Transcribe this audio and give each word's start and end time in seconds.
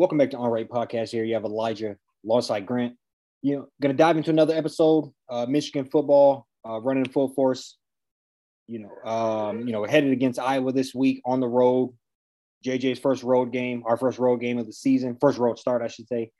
Welcome 0.00 0.16
back 0.16 0.30
to 0.30 0.38
Unranked 0.38 0.70
Podcast. 0.70 1.10
Here 1.10 1.24
you 1.24 1.34
have 1.34 1.44
Elijah 1.44 1.94
alongside 2.24 2.64
Grant. 2.64 2.96
You 3.42 3.56
know, 3.56 3.68
going 3.82 3.94
to 3.94 4.02
dive 4.02 4.16
into 4.16 4.30
another 4.30 4.54
episode. 4.54 5.12
Uh, 5.28 5.44
Michigan 5.44 5.84
football 5.84 6.46
uh, 6.66 6.80
running 6.80 7.06
full 7.06 7.28
force. 7.34 7.76
You 8.66 8.78
know, 8.78 9.10
um, 9.10 9.66
you 9.66 9.72
know, 9.74 9.84
headed 9.84 10.12
against 10.12 10.38
Iowa 10.38 10.72
this 10.72 10.94
week 10.94 11.20
on 11.26 11.40
the 11.40 11.48
road. 11.48 11.92
JJ's 12.64 12.98
first 12.98 13.22
road 13.22 13.52
game, 13.52 13.82
our 13.84 13.98
first 13.98 14.18
road 14.18 14.38
game 14.38 14.56
of 14.56 14.64
the 14.64 14.72
season, 14.72 15.18
first 15.20 15.36
road 15.36 15.58
start, 15.58 15.82
I 15.82 15.88
should 15.88 16.08
say. 16.08 16.30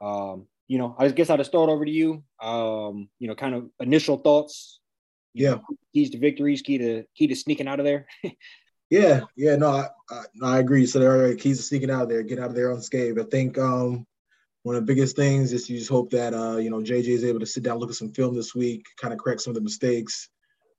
Um, 0.00 0.48
you 0.66 0.78
know, 0.78 0.96
I 0.98 1.06
guess 1.06 1.30
I'll 1.30 1.36
just 1.36 1.50
start 1.50 1.70
over 1.70 1.84
to 1.84 1.90
you. 1.92 2.24
Um, 2.42 3.08
you 3.20 3.28
know, 3.28 3.36
kind 3.36 3.54
of 3.54 3.70
initial 3.78 4.16
thoughts. 4.16 4.80
Yeah. 5.32 5.50
Know, 5.50 5.62
keys 5.94 6.10
to 6.10 6.18
victories, 6.18 6.60
key 6.60 6.78
to 6.78 7.04
key 7.14 7.28
to 7.28 7.36
sneaking 7.36 7.68
out 7.68 7.78
of 7.78 7.86
there. 7.86 8.08
yeah, 8.90 9.20
yeah, 9.36 9.56
no, 9.56 9.70
I, 9.70 9.88
I, 10.10 10.22
I 10.42 10.58
agree. 10.58 10.86
So 10.86 10.98
there 10.98 11.26
are 11.26 11.34
keys 11.34 11.58
to 11.58 11.62
sneaking 11.62 11.90
out 11.90 12.02
of 12.02 12.08
there, 12.08 12.22
get 12.22 12.38
out 12.38 12.50
of 12.50 12.54
there 12.54 12.70
unscathed. 12.70 13.18
I 13.18 13.24
think 13.24 13.58
um, 13.58 14.06
one 14.62 14.76
of 14.76 14.82
the 14.82 14.92
biggest 14.92 15.16
things 15.16 15.52
is 15.52 15.68
you 15.68 15.78
just 15.78 15.90
hope 15.90 16.10
that 16.10 16.34
uh, 16.34 16.56
you 16.56 16.70
know 16.70 16.78
JJ 16.78 17.08
is 17.08 17.24
able 17.24 17.40
to 17.40 17.46
sit 17.46 17.62
down, 17.62 17.78
look 17.78 17.90
at 17.90 17.96
some 17.96 18.12
film 18.12 18.34
this 18.34 18.54
week, 18.54 18.84
kind 19.00 19.12
of 19.12 19.20
correct 19.20 19.40
some 19.40 19.52
of 19.52 19.56
the 19.56 19.60
mistakes. 19.60 20.28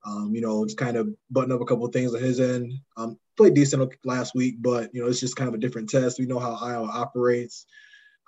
Um, 0.06 0.34
you 0.34 0.42
know, 0.42 0.66
just 0.66 0.78
kind 0.78 0.96
of 0.96 1.10
button 1.32 1.52
up 1.52 1.60
a 1.60 1.66
couple 1.66 1.86
things 1.88 2.14
on 2.14 2.22
his 2.22 2.40
end. 2.40 2.72
Um, 2.96 3.20
played 3.36 3.56
decent 3.56 3.92
last 4.06 4.36
week, 4.36 4.56
but 4.60 4.94
you 4.94 5.02
know, 5.02 5.08
it's 5.08 5.20
just 5.20 5.36
kind 5.36 5.50
of 5.50 5.54
a 5.54 5.60
different 5.60 5.90
test. 5.90 6.20
We 6.20 6.26
know 6.26 6.40
how 6.40 6.54
Iowa 6.56 6.88
operates. 6.88 7.66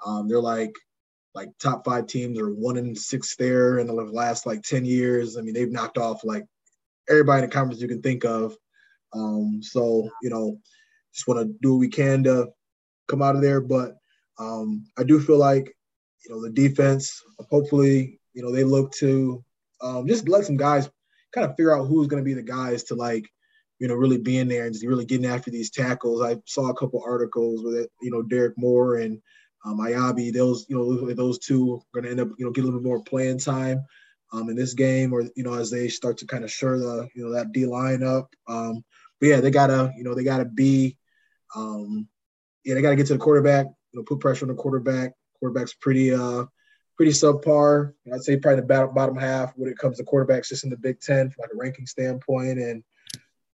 Um, 0.05 0.27
they're 0.27 0.41
like 0.41 0.73
like 1.35 1.49
top 1.59 1.85
five 1.85 2.07
teams 2.07 2.39
are 2.39 2.53
one 2.53 2.77
in 2.77 2.95
six 2.95 3.35
there 3.35 3.79
in 3.79 3.87
the 3.87 3.93
last 3.93 4.45
like 4.45 4.61
10 4.63 4.83
years. 4.83 5.37
I 5.37 5.41
mean, 5.41 5.53
they've 5.53 5.71
knocked 5.71 5.97
off 5.97 6.23
like 6.23 6.45
everybody 7.09 7.43
in 7.43 7.49
the 7.49 7.53
conference 7.53 7.81
you 7.81 7.87
can 7.87 8.01
think 8.01 8.25
of. 8.25 8.57
Um, 9.13 9.59
so, 9.61 10.09
you 10.21 10.29
know, 10.29 10.59
just 11.13 11.27
want 11.27 11.39
to 11.39 11.53
do 11.61 11.73
what 11.73 11.79
we 11.79 11.89
can 11.89 12.23
to 12.23 12.47
come 13.07 13.21
out 13.21 13.35
of 13.35 13.41
there. 13.41 13.61
But 13.61 13.95
um, 14.37 14.85
I 14.97 15.03
do 15.03 15.19
feel 15.19 15.37
like, 15.37 15.75
you 16.25 16.33
know, 16.33 16.41
the 16.41 16.49
defense, 16.49 17.21
hopefully, 17.49 18.19
you 18.33 18.43
know, 18.43 18.51
they 18.51 18.63
look 18.63 18.91
to 18.93 19.43
um, 19.81 20.07
just 20.07 20.27
let 20.27 20.45
some 20.45 20.57
guys 20.57 20.89
kind 21.33 21.45
of 21.49 21.55
figure 21.55 21.75
out 21.75 21.85
who's 21.85 22.07
going 22.07 22.21
to 22.21 22.25
be 22.27 22.33
the 22.33 22.43
guys 22.43 22.83
to 22.85 22.95
like, 22.95 23.25
you 23.79 23.87
know, 23.87 23.95
really 23.95 24.17
being 24.17 24.47
there 24.47 24.65
and 24.65 24.73
just 24.73 24.85
really 24.85 25.05
getting 25.05 25.25
after 25.25 25.49
these 25.49 25.71
tackles. 25.71 26.21
I 26.21 26.37
saw 26.45 26.69
a 26.69 26.75
couple 26.75 27.01
articles 27.05 27.63
with 27.63 27.75
it, 27.75 27.89
you 28.01 28.11
know, 28.11 28.21
Derrick 28.21 28.53
Moore 28.57 28.97
and 28.97 29.21
um, 29.65 29.79
Eyabi, 29.79 30.33
those 30.33 30.65
you 30.69 30.77
know 30.77 31.13
those 31.13 31.39
two 31.39 31.75
are 31.75 32.01
going 32.01 32.05
to 32.05 32.11
end 32.11 32.19
up 32.19 32.29
you 32.37 32.45
know 32.45 32.51
get 32.51 32.63
a 32.63 32.65
little 32.65 32.79
bit 32.79 32.87
more 32.87 33.03
playing 33.03 33.39
time 33.39 33.83
um, 34.31 34.49
in 34.49 34.55
this 34.55 34.73
game, 34.73 35.13
or 35.13 35.23
you 35.35 35.43
know 35.43 35.53
as 35.53 35.69
they 35.69 35.87
start 35.87 36.17
to 36.19 36.27
kind 36.27 36.43
of 36.43 36.51
shore 36.51 36.77
the 36.77 37.07
you 37.15 37.23
know 37.23 37.33
that 37.33 37.51
D 37.51 37.65
line 37.65 38.03
up. 38.03 38.33
Um, 38.47 38.83
but 39.19 39.27
yeah, 39.27 39.41
they 39.41 39.51
gotta 39.51 39.91
you 39.97 40.03
know 40.03 40.13
they 40.13 40.23
gotta 40.23 40.45
be 40.45 40.97
um, 41.55 42.07
yeah 42.63 42.75
they 42.75 42.81
gotta 42.81 42.95
get 42.95 43.07
to 43.07 43.13
the 43.13 43.19
quarterback. 43.19 43.67
You 43.91 43.99
know, 43.99 44.03
put 44.03 44.19
pressure 44.19 44.45
on 44.45 44.49
the 44.49 44.55
quarterback. 44.55 45.13
Quarterback's 45.39 45.73
pretty 45.73 46.13
uh 46.13 46.45
pretty 46.99 47.11
subpar. 47.13 47.93
I'd 48.13 48.23
say 48.23 48.35
probably 48.35 48.59
the 48.59 48.67
bottom, 48.67 48.93
bottom 48.93 49.15
half 49.15 49.53
when 49.55 49.71
it 49.71 49.77
comes 49.77 49.97
to 49.97 50.03
quarterbacks 50.03 50.49
just 50.49 50.65
in 50.65 50.69
the 50.69 50.75
Big 50.75 50.99
Ten 50.99 51.29
from 51.29 51.43
like 51.43 51.51
a 51.53 51.57
ranking 51.57 51.85
standpoint. 51.85 52.59
And 52.59 52.83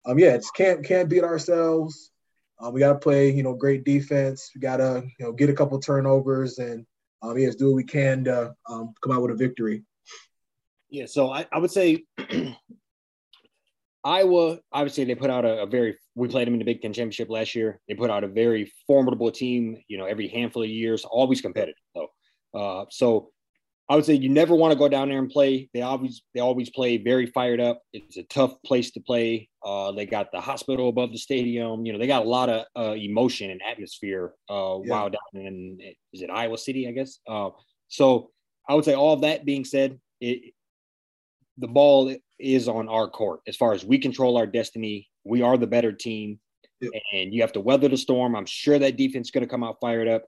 um, 0.04 0.18
yeah, 0.18 0.34
it's 0.34 0.50
can't 0.50 0.84
can't 0.84 1.08
beat 1.08 1.22
ourselves. 1.22 2.10
Um, 2.58 2.72
we 2.72 2.80
got 2.80 2.94
to 2.94 2.98
play, 2.98 3.30
you 3.30 3.44
know, 3.44 3.54
great 3.54 3.84
defense. 3.84 4.50
We 4.54 4.60
got 4.60 4.78
to, 4.78 5.04
you 5.18 5.24
know, 5.24 5.32
get 5.32 5.50
a 5.50 5.54
couple 5.54 5.78
turnovers 5.78 6.58
and, 6.58 6.86
um, 7.22 7.38
yes, 7.38 7.54
do 7.54 7.66
what 7.66 7.76
we 7.76 7.84
can 7.84 8.24
to 8.24 8.54
um, 8.68 8.94
come 9.02 9.12
out 9.12 9.22
with 9.22 9.30
a 9.30 9.34
victory. 9.34 9.84
Yeah, 10.88 11.06
so 11.06 11.30
I, 11.30 11.46
I 11.52 11.58
would 11.58 11.70
say 11.70 12.04
Iowa, 14.06 14.58
obviously, 14.72 15.02
they 15.02 15.16
put 15.16 15.30
out 15.30 15.44
a, 15.44 15.62
a, 15.62 15.66
very, 15.66 15.98
we 16.14 16.28
played 16.28 16.46
them 16.46 16.54
in 16.54 16.60
the 16.60 16.64
Big 16.64 16.80
Ten 16.80 16.92
Championship 16.92 17.28
last 17.28 17.56
year. 17.56 17.80
They 17.88 17.94
put 17.94 18.08
out 18.08 18.22
a 18.22 18.28
very 18.28 18.72
formidable 18.86 19.32
team, 19.32 19.82
you 19.88 19.98
know, 19.98 20.04
every 20.04 20.28
handful 20.28 20.62
of 20.62 20.68
years, 20.68 21.04
always 21.04 21.40
competitive. 21.40 21.74
So, 21.96 22.06
uh, 22.54 22.84
so 22.88 23.30
I 23.88 23.96
would 23.96 24.04
say 24.04 24.14
you 24.14 24.28
never 24.28 24.54
want 24.54 24.72
to 24.72 24.78
go 24.78 24.88
down 24.88 25.08
there 25.08 25.18
and 25.18 25.28
play. 25.28 25.68
They 25.74 25.82
always 25.82 26.22
they 26.34 26.40
always 26.40 26.70
play 26.70 26.98
very 26.98 27.26
fired 27.26 27.60
up. 27.60 27.82
It's 27.92 28.16
a 28.16 28.22
tough 28.22 28.54
place 28.64 28.92
to 28.92 29.00
play. 29.00 29.48
Uh, 29.64 29.90
they 29.90 30.06
got 30.06 30.30
the 30.30 30.40
hospital 30.40 30.88
above 30.88 31.10
the 31.10 31.18
stadium. 31.18 31.84
You 31.84 31.92
know, 31.92 31.98
they 31.98 32.06
got 32.06 32.24
a 32.24 32.28
lot 32.28 32.48
of 32.48 32.64
uh, 32.78 32.94
emotion 32.94 33.50
and 33.50 33.60
atmosphere 33.68 34.34
uh, 34.48 34.78
yeah. 34.84 34.90
while 34.90 35.10
down 35.10 35.44
in 35.44 35.78
is 36.12 36.22
it 36.22 36.30
Iowa 36.30 36.58
City, 36.58 36.86
I 36.86 36.92
guess. 36.92 37.18
Uh, 37.28 37.50
so 37.88 38.30
I 38.68 38.74
would 38.74 38.84
say 38.84 38.94
all 38.94 39.14
of 39.14 39.22
that 39.22 39.44
being 39.44 39.64
said, 39.64 39.98
it, 40.20 40.54
the 41.58 41.68
ball 41.68 42.14
is 42.38 42.68
on 42.68 42.88
our 42.88 43.08
court 43.08 43.40
as 43.46 43.56
far 43.56 43.72
as 43.72 43.84
we 43.84 43.98
control 43.98 44.36
our 44.36 44.46
destiny. 44.46 45.08
We 45.24 45.42
are 45.42 45.56
the 45.56 45.66
better 45.66 45.92
team, 45.92 46.38
yeah. 46.80 46.90
and 47.12 47.34
you 47.34 47.40
have 47.42 47.52
to 47.52 47.60
weather 47.60 47.88
the 47.88 47.96
storm. 47.96 48.36
I'm 48.36 48.46
sure 48.46 48.78
that 48.78 48.96
defense 48.96 49.28
is 49.28 49.30
going 49.30 49.44
to 49.44 49.50
come 49.50 49.64
out 49.64 49.78
fired 49.80 50.08
up. 50.08 50.24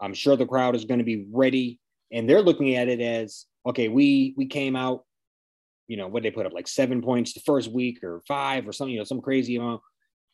I'm 0.00 0.14
sure 0.14 0.36
the 0.36 0.46
crowd 0.46 0.74
is 0.74 0.84
going 0.84 0.98
to 0.98 1.04
be 1.04 1.26
ready 1.30 1.78
and 2.12 2.28
they're 2.28 2.42
looking 2.42 2.76
at 2.76 2.88
it 2.88 3.00
as 3.00 3.46
okay, 3.66 3.88
we 3.88 4.34
we 4.36 4.46
came 4.46 4.76
out, 4.76 5.04
you 5.88 5.96
know, 5.96 6.06
what 6.06 6.22
they 6.22 6.30
put 6.30 6.46
up 6.46 6.52
like 6.52 6.68
seven 6.68 7.02
points 7.02 7.32
the 7.32 7.40
first 7.40 7.72
week 7.72 8.04
or 8.04 8.22
five 8.28 8.68
or 8.68 8.72
something, 8.72 8.92
you 8.92 8.98
know, 8.98 9.04
some 9.04 9.22
crazy 9.22 9.56
amount. 9.56 9.80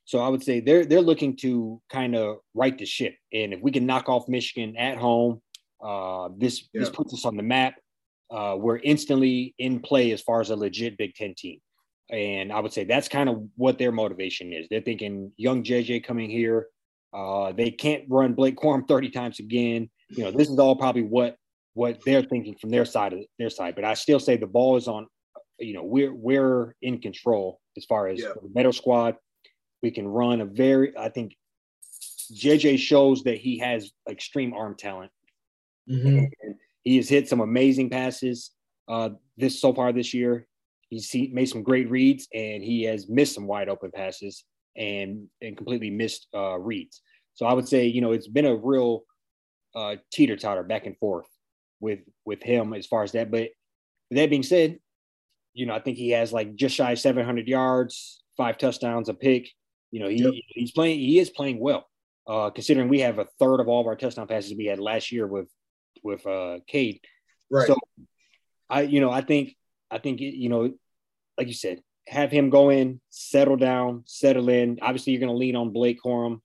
So 0.04 0.18
I 0.20 0.28
would 0.28 0.42
say 0.42 0.60
they're 0.60 0.84
they're 0.84 1.00
looking 1.00 1.36
to 1.36 1.80
kind 1.90 2.16
of 2.16 2.38
right 2.54 2.76
the 2.76 2.86
ship, 2.86 3.14
and 3.32 3.54
if 3.54 3.60
we 3.62 3.70
can 3.70 3.86
knock 3.86 4.08
off 4.08 4.28
Michigan 4.28 4.76
at 4.76 4.98
home, 4.98 5.40
uh, 5.82 6.30
this 6.36 6.68
yeah. 6.72 6.80
this 6.80 6.90
puts 6.90 7.14
us 7.14 7.24
on 7.24 7.36
the 7.36 7.42
map. 7.42 7.74
Uh, 8.30 8.56
we're 8.58 8.78
instantly 8.78 9.54
in 9.58 9.80
play 9.80 10.12
as 10.12 10.20
far 10.20 10.40
as 10.40 10.50
a 10.50 10.56
legit 10.56 10.98
Big 10.98 11.14
Ten 11.14 11.34
team, 11.36 11.60
and 12.10 12.52
I 12.52 12.60
would 12.60 12.72
say 12.72 12.84
that's 12.84 13.08
kind 13.08 13.28
of 13.28 13.42
what 13.56 13.78
their 13.78 13.92
motivation 13.92 14.52
is. 14.52 14.66
They're 14.70 14.82
thinking 14.82 15.32
young 15.36 15.62
JJ 15.62 16.04
coming 16.04 16.28
here, 16.28 16.68
uh, 17.12 17.52
they 17.52 17.70
can't 17.70 18.04
run 18.08 18.34
Blake 18.34 18.56
Corum 18.56 18.86
thirty 18.88 19.10
times 19.10 19.38
again. 19.38 19.90
You 20.10 20.24
know, 20.24 20.30
this 20.30 20.48
is 20.48 20.58
all 20.58 20.76
probably 20.76 21.02
what 21.02 21.36
what 21.74 22.00
they're 22.04 22.22
thinking 22.22 22.56
from 22.56 22.70
their 22.70 22.84
side 22.84 23.12
of 23.12 23.20
their 23.38 23.50
side. 23.50 23.74
But 23.74 23.84
I 23.84 23.94
still 23.94 24.20
say 24.20 24.36
the 24.36 24.46
ball 24.46 24.76
is 24.76 24.88
on. 24.88 25.06
You 25.58 25.74
know, 25.74 25.84
we're 25.84 26.14
we're 26.14 26.74
in 26.82 27.00
control 27.00 27.60
as 27.76 27.84
far 27.84 28.08
as 28.08 28.20
yeah. 28.20 28.28
the 28.40 28.48
middle 28.54 28.72
squad. 28.72 29.16
We 29.82 29.90
can 29.90 30.06
run 30.06 30.40
a 30.40 30.44
very. 30.44 30.96
I 30.96 31.08
think 31.08 31.34
JJ 32.32 32.78
shows 32.78 33.24
that 33.24 33.38
he 33.38 33.58
has 33.58 33.90
extreme 34.08 34.54
arm 34.54 34.76
talent. 34.78 35.10
Mm-hmm. 35.90 36.26
He 36.88 36.96
has 36.96 37.08
hit 37.08 37.28
some 37.28 37.40
amazing 37.40 37.90
passes 37.90 38.52
uh, 38.88 39.10
this 39.36 39.60
so 39.60 39.74
far 39.74 39.92
this 39.92 40.14
year. 40.14 40.46
He's 40.88 41.14
made 41.32 41.48
some 41.50 41.62
great 41.62 41.90
reads, 41.90 42.28
and 42.32 42.62
he 42.64 42.84
has 42.84 43.10
missed 43.10 43.34
some 43.34 43.46
wide 43.46 43.68
open 43.68 43.90
passes 43.90 44.44
and 44.74 45.26
and 45.42 45.54
completely 45.54 45.90
missed 45.90 46.28
uh, 46.34 46.58
reads. 46.58 47.02
So 47.34 47.44
I 47.44 47.52
would 47.52 47.68
say, 47.68 47.86
you 47.86 48.00
know, 48.00 48.12
it's 48.12 48.26
been 48.26 48.46
a 48.46 48.56
real 48.56 49.02
uh, 49.74 49.96
teeter 50.10 50.36
totter 50.36 50.62
back 50.62 50.86
and 50.86 50.96
forth 50.96 51.26
with 51.78 52.00
with 52.24 52.42
him 52.42 52.72
as 52.72 52.86
far 52.86 53.02
as 53.02 53.12
that. 53.12 53.30
But 53.30 53.50
that 54.10 54.30
being 54.30 54.42
said, 54.42 54.78
you 55.52 55.66
know, 55.66 55.74
I 55.74 55.80
think 55.80 55.98
he 55.98 56.10
has 56.10 56.32
like 56.32 56.54
just 56.54 56.74
shy 56.74 56.94
700 56.94 57.46
yards, 57.46 58.22
five 58.38 58.56
touchdowns, 58.56 59.10
a 59.10 59.14
pick. 59.14 59.50
You 59.90 60.00
know, 60.00 60.08
he 60.08 60.22
yep. 60.22 60.32
he's 60.48 60.72
playing. 60.72 61.00
He 61.00 61.18
is 61.18 61.28
playing 61.28 61.60
well, 61.60 61.86
uh, 62.26 62.48
considering 62.48 62.88
we 62.88 63.00
have 63.00 63.18
a 63.18 63.26
third 63.38 63.60
of 63.60 63.68
all 63.68 63.82
of 63.82 63.86
our 63.86 63.96
touchdown 63.96 64.26
passes 64.26 64.54
we 64.56 64.64
had 64.64 64.78
last 64.78 65.12
year 65.12 65.26
with 65.26 65.48
with 66.02 66.26
uh, 66.26 66.58
Cade. 66.66 67.00
Right. 67.50 67.66
So, 67.66 67.76
I 68.70 68.82
you 68.82 69.00
know 69.00 69.10
I 69.10 69.22
think 69.22 69.56
I 69.90 69.98
think 69.98 70.20
you 70.20 70.48
know, 70.48 70.72
like 71.36 71.46
you 71.46 71.54
said, 71.54 71.82
have 72.06 72.30
him 72.30 72.50
go 72.50 72.70
in, 72.70 73.00
settle 73.10 73.56
down, 73.56 74.02
settle 74.06 74.48
in. 74.48 74.78
Obviously, 74.82 75.12
you're 75.12 75.20
going 75.20 75.32
to 75.32 75.36
lean 75.36 75.56
on 75.56 75.70
Blake 75.70 76.00
Corum, 76.04 76.40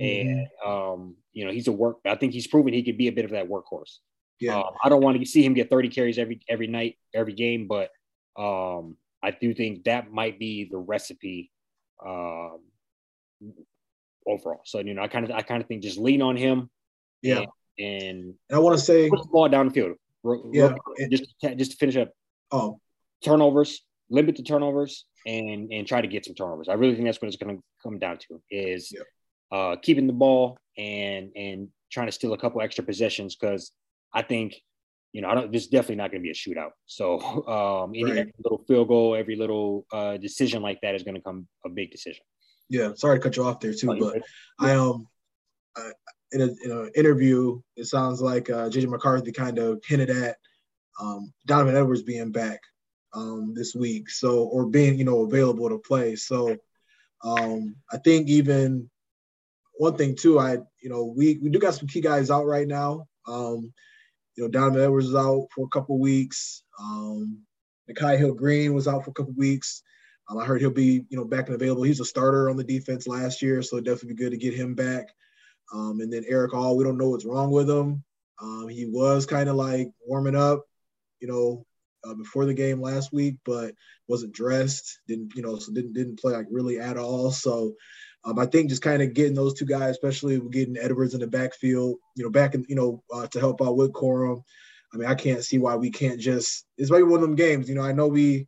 mm-hmm. 0.00 0.28
and 0.28 0.46
um, 0.64 1.16
you 1.32 1.44
know 1.44 1.52
he's 1.52 1.68
a 1.68 1.72
work. 1.72 1.98
I 2.04 2.14
think 2.14 2.32
he's 2.32 2.46
proven 2.46 2.72
he 2.72 2.82
could 2.82 2.98
be 2.98 3.08
a 3.08 3.12
bit 3.12 3.24
of 3.24 3.32
that 3.32 3.48
workhorse. 3.48 3.98
Yeah. 4.40 4.58
Um, 4.58 4.74
I 4.82 4.88
don't 4.88 5.02
want 5.02 5.18
to 5.18 5.26
see 5.26 5.44
him 5.44 5.54
get 5.54 5.70
30 5.70 5.88
carries 5.88 6.18
every 6.18 6.40
every 6.48 6.66
night, 6.66 6.96
every 7.14 7.32
game, 7.32 7.66
but 7.66 7.90
um, 8.38 8.96
I 9.22 9.30
do 9.30 9.54
think 9.54 9.84
that 9.84 10.12
might 10.12 10.38
be 10.38 10.68
the 10.70 10.78
recipe 10.78 11.50
um, 12.04 12.60
overall. 14.26 14.60
So 14.64 14.80
you 14.80 14.94
know, 14.94 15.02
I 15.02 15.08
kind 15.08 15.24
of 15.24 15.30
I 15.30 15.42
kind 15.42 15.62
of 15.62 15.68
think 15.68 15.82
just 15.82 15.98
lean 15.98 16.22
on 16.22 16.36
him. 16.36 16.70
Yeah. 17.22 17.46
And, 17.78 18.34
and 18.48 18.56
I 18.56 18.58
want 18.58 18.78
to 18.78 18.84
say 18.84 19.08
put 19.08 19.22
the 19.22 19.28
ball 19.28 19.48
down 19.48 19.68
the 19.68 19.74
field. 19.74 19.96
Yeah. 20.52 20.74
Just 21.10 21.34
just 21.40 21.70
to 21.72 21.76
finish 21.76 21.96
up. 21.96 22.10
Oh. 22.50 22.80
Turnovers, 23.24 23.82
limit 24.10 24.36
the 24.36 24.42
turnovers, 24.42 25.06
and 25.26 25.72
and 25.72 25.86
try 25.86 26.00
to 26.00 26.08
get 26.08 26.24
some 26.24 26.34
turnovers. 26.34 26.68
I 26.68 26.74
really 26.74 26.94
think 26.94 27.06
that's 27.06 27.20
what 27.20 27.28
it's 27.28 27.36
going 27.36 27.56
to 27.56 27.62
come 27.82 27.98
down 27.98 28.18
to 28.18 28.40
is 28.50 28.92
yeah. 28.92 29.56
uh, 29.56 29.76
keeping 29.76 30.06
the 30.06 30.12
ball 30.12 30.58
and 30.76 31.30
and 31.36 31.68
trying 31.90 32.06
to 32.06 32.12
steal 32.12 32.32
a 32.32 32.38
couple 32.38 32.60
extra 32.60 32.84
possessions 32.84 33.36
because 33.36 33.72
I 34.12 34.22
think, 34.22 34.54
you 35.12 35.22
know, 35.22 35.28
I 35.28 35.34
don't. 35.34 35.52
This 35.52 35.62
is 35.62 35.68
definitely 35.68 35.96
not 35.96 36.10
going 36.10 36.22
to 36.22 36.26
be 36.26 36.30
a 36.30 36.34
shootout. 36.34 36.70
So 36.86 37.20
um, 37.84 37.92
any 37.94 38.04
right. 38.04 38.34
little 38.42 38.64
field 38.66 38.88
goal, 38.88 39.14
every 39.14 39.36
little 39.36 39.86
uh, 39.92 40.16
decision 40.16 40.62
like 40.62 40.80
that 40.82 40.94
is 40.94 41.02
going 41.02 41.16
to 41.16 41.20
come 41.20 41.46
a 41.64 41.68
big 41.68 41.90
decision. 41.90 42.24
Yeah, 42.68 42.92
sorry 42.94 43.18
to 43.18 43.22
cut 43.22 43.36
you 43.36 43.44
off 43.44 43.60
there 43.60 43.72
too, 43.72 43.92
oh, 43.92 43.98
but 43.98 44.22
I 44.58 44.72
um, 44.72 45.06
in 46.32 46.40
a 46.40 46.48
in 46.64 46.70
an 46.70 46.90
interview, 46.94 47.60
it 47.76 47.86
sounds 47.86 48.20
like 48.20 48.50
uh, 48.50 48.68
JJ 48.68 48.88
McCarthy 48.88 49.32
kind 49.32 49.58
of 49.58 49.82
hinted 49.86 50.10
at 50.10 50.36
um, 51.00 51.32
Donovan 51.46 51.76
Edwards 51.76 52.02
being 52.02 52.32
back 52.32 52.60
um, 53.14 53.54
this 53.54 53.74
week, 53.74 54.10
so 54.10 54.44
or 54.44 54.66
being 54.66 54.98
you 54.98 55.04
know 55.04 55.24
available 55.24 55.68
to 55.68 55.78
play. 55.78 56.16
So 56.16 56.56
um, 57.24 57.76
I 57.92 57.98
think 57.98 58.28
even 58.28 58.90
one 59.78 59.96
thing 59.96 60.16
too, 60.16 60.38
I 60.38 60.54
you 60.82 60.88
know 60.88 61.04
we 61.04 61.38
we 61.42 61.50
do 61.50 61.58
got 61.58 61.74
some 61.74 61.88
key 61.88 62.00
guys 62.00 62.30
out 62.30 62.46
right 62.46 62.68
now. 62.68 63.06
Um, 63.26 63.72
you 64.36 64.44
know, 64.44 64.48
Donovan 64.48 64.82
Edwards 64.82 65.08
is 65.08 65.14
out 65.14 65.46
for 65.54 65.64
a 65.64 65.68
couple 65.68 65.98
weeks. 65.98 66.62
Um, 66.78 67.42
Nikhai 67.90 68.18
Hill-Green 68.18 68.74
was 68.74 68.86
out 68.86 69.04
for 69.04 69.10
a 69.10 69.14
couple 69.14 69.32
weeks. 69.34 69.82
Um, 70.28 70.38
I 70.38 70.44
heard 70.44 70.60
he'll 70.60 70.70
be 70.70 71.04
you 71.08 71.16
know 71.16 71.24
back 71.24 71.46
and 71.46 71.54
available. 71.54 71.84
He's 71.84 72.00
a 72.00 72.04
starter 72.04 72.50
on 72.50 72.56
the 72.56 72.64
defense 72.64 73.06
last 73.06 73.42
year, 73.42 73.62
so 73.62 73.78
definitely 73.78 74.14
be 74.14 74.24
good 74.24 74.30
to 74.32 74.36
get 74.36 74.54
him 74.54 74.74
back. 74.74 75.08
Um, 75.72 76.00
and 76.00 76.12
then 76.12 76.24
Erick 76.28 76.54
All, 76.54 76.76
we 76.76 76.84
don't 76.84 76.98
know 76.98 77.10
what's 77.10 77.24
wrong 77.24 77.50
with 77.50 77.68
him. 77.68 78.04
Um, 78.40 78.68
he 78.68 78.86
was 78.86 79.26
kind 79.26 79.48
of 79.48 79.56
like 79.56 79.90
warming 80.06 80.36
up, 80.36 80.64
you 81.20 81.28
know, 81.28 81.64
uh, 82.04 82.14
before 82.14 82.44
the 82.44 82.54
game 82.54 82.80
last 82.80 83.12
week, 83.12 83.36
but 83.44 83.74
wasn't 84.08 84.32
dressed. 84.32 85.00
Didn't 85.08 85.34
you 85.34 85.42
know? 85.42 85.58
So 85.58 85.72
didn't 85.72 85.94
didn't 85.94 86.20
play 86.20 86.32
like 86.32 86.46
really 86.50 86.78
at 86.78 86.96
all. 86.96 87.30
So 87.32 87.74
um, 88.24 88.38
I 88.38 88.46
think 88.46 88.68
just 88.68 88.82
kind 88.82 89.02
of 89.02 89.14
getting 89.14 89.34
those 89.34 89.54
two 89.54 89.64
guys, 89.64 89.90
especially 89.90 90.40
getting 90.50 90.76
Edwards 90.76 91.14
in 91.14 91.20
the 91.20 91.26
backfield, 91.26 91.96
you 92.14 92.24
know, 92.24 92.30
back 92.30 92.54
in 92.54 92.64
you 92.68 92.76
know 92.76 93.02
uh, 93.12 93.26
to 93.28 93.40
help 93.40 93.62
out 93.62 93.76
with 93.76 93.92
Corum. 93.92 94.42
I 94.92 94.96
mean, 94.96 95.08
I 95.08 95.14
can't 95.14 95.44
see 95.44 95.58
why 95.58 95.76
we 95.76 95.90
can't 95.90 96.20
just. 96.20 96.66
It's 96.76 96.90
maybe 96.90 97.04
one 97.04 97.20
of 97.20 97.22
them 97.22 97.36
games. 97.36 97.68
You 97.68 97.74
know, 97.74 97.82
I 97.82 97.92
know 97.92 98.08
we, 98.08 98.46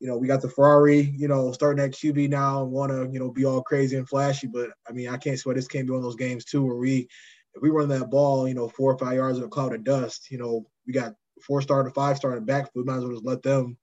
you 0.00 0.08
know, 0.08 0.16
we 0.16 0.26
got 0.26 0.42
the 0.42 0.48
Ferrari, 0.48 1.00
you 1.00 1.28
know, 1.28 1.52
starting 1.52 1.82
at 1.84 1.92
QB 1.92 2.28
now 2.28 2.62
and 2.62 2.72
want 2.72 2.90
to, 2.92 3.08
you 3.12 3.18
know, 3.18 3.30
be 3.30 3.44
all 3.44 3.62
crazy 3.62 3.96
and 3.96 4.08
flashy. 4.08 4.46
But 4.46 4.70
I 4.88 4.92
mean, 4.92 5.08
I 5.08 5.16
can't 5.16 5.40
why 5.44 5.54
this 5.54 5.68
can't 5.68 5.86
be 5.86 5.92
one 5.92 5.98
of 5.98 6.04
those 6.04 6.16
games 6.16 6.44
too, 6.44 6.64
where 6.64 6.76
we, 6.76 7.08
if 7.54 7.62
we 7.62 7.70
run 7.70 7.88
that 7.88 8.10
ball, 8.10 8.48
you 8.48 8.54
know, 8.54 8.68
four 8.68 8.92
or 8.92 8.98
five 8.98 9.14
yards 9.14 9.38
in 9.38 9.44
a 9.44 9.48
cloud 9.48 9.74
of 9.74 9.84
dust, 9.84 10.30
you 10.30 10.38
know, 10.38 10.66
we 10.86 10.92
got 10.92 11.14
four 11.46 11.62
star 11.62 11.82
to 11.82 11.90
five 11.90 12.16
star 12.16 12.32
in 12.32 12.40
the 12.40 12.44
backfield. 12.44 12.84
We 12.86 12.92
might 12.92 12.98
as 12.98 13.04
well 13.04 13.12
just 13.12 13.24
let 13.24 13.42
them, 13.42 13.76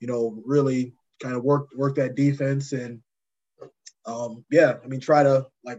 you 0.00 0.08
know, 0.08 0.42
really 0.44 0.94
kind 1.22 1.36
of 1.36 1.44
work 1.44 1.68
work 1.76 1.94
that 1.96 2.14
defense 2.14 2.72
and, 2.72 3.00
um, 4.06 4.44
yeah, 4.50 4.76
I 4.82 4.86
mean, 4.86 5.00
try 5.00 5.22
to 5.22 5.46
like 5.64 5.78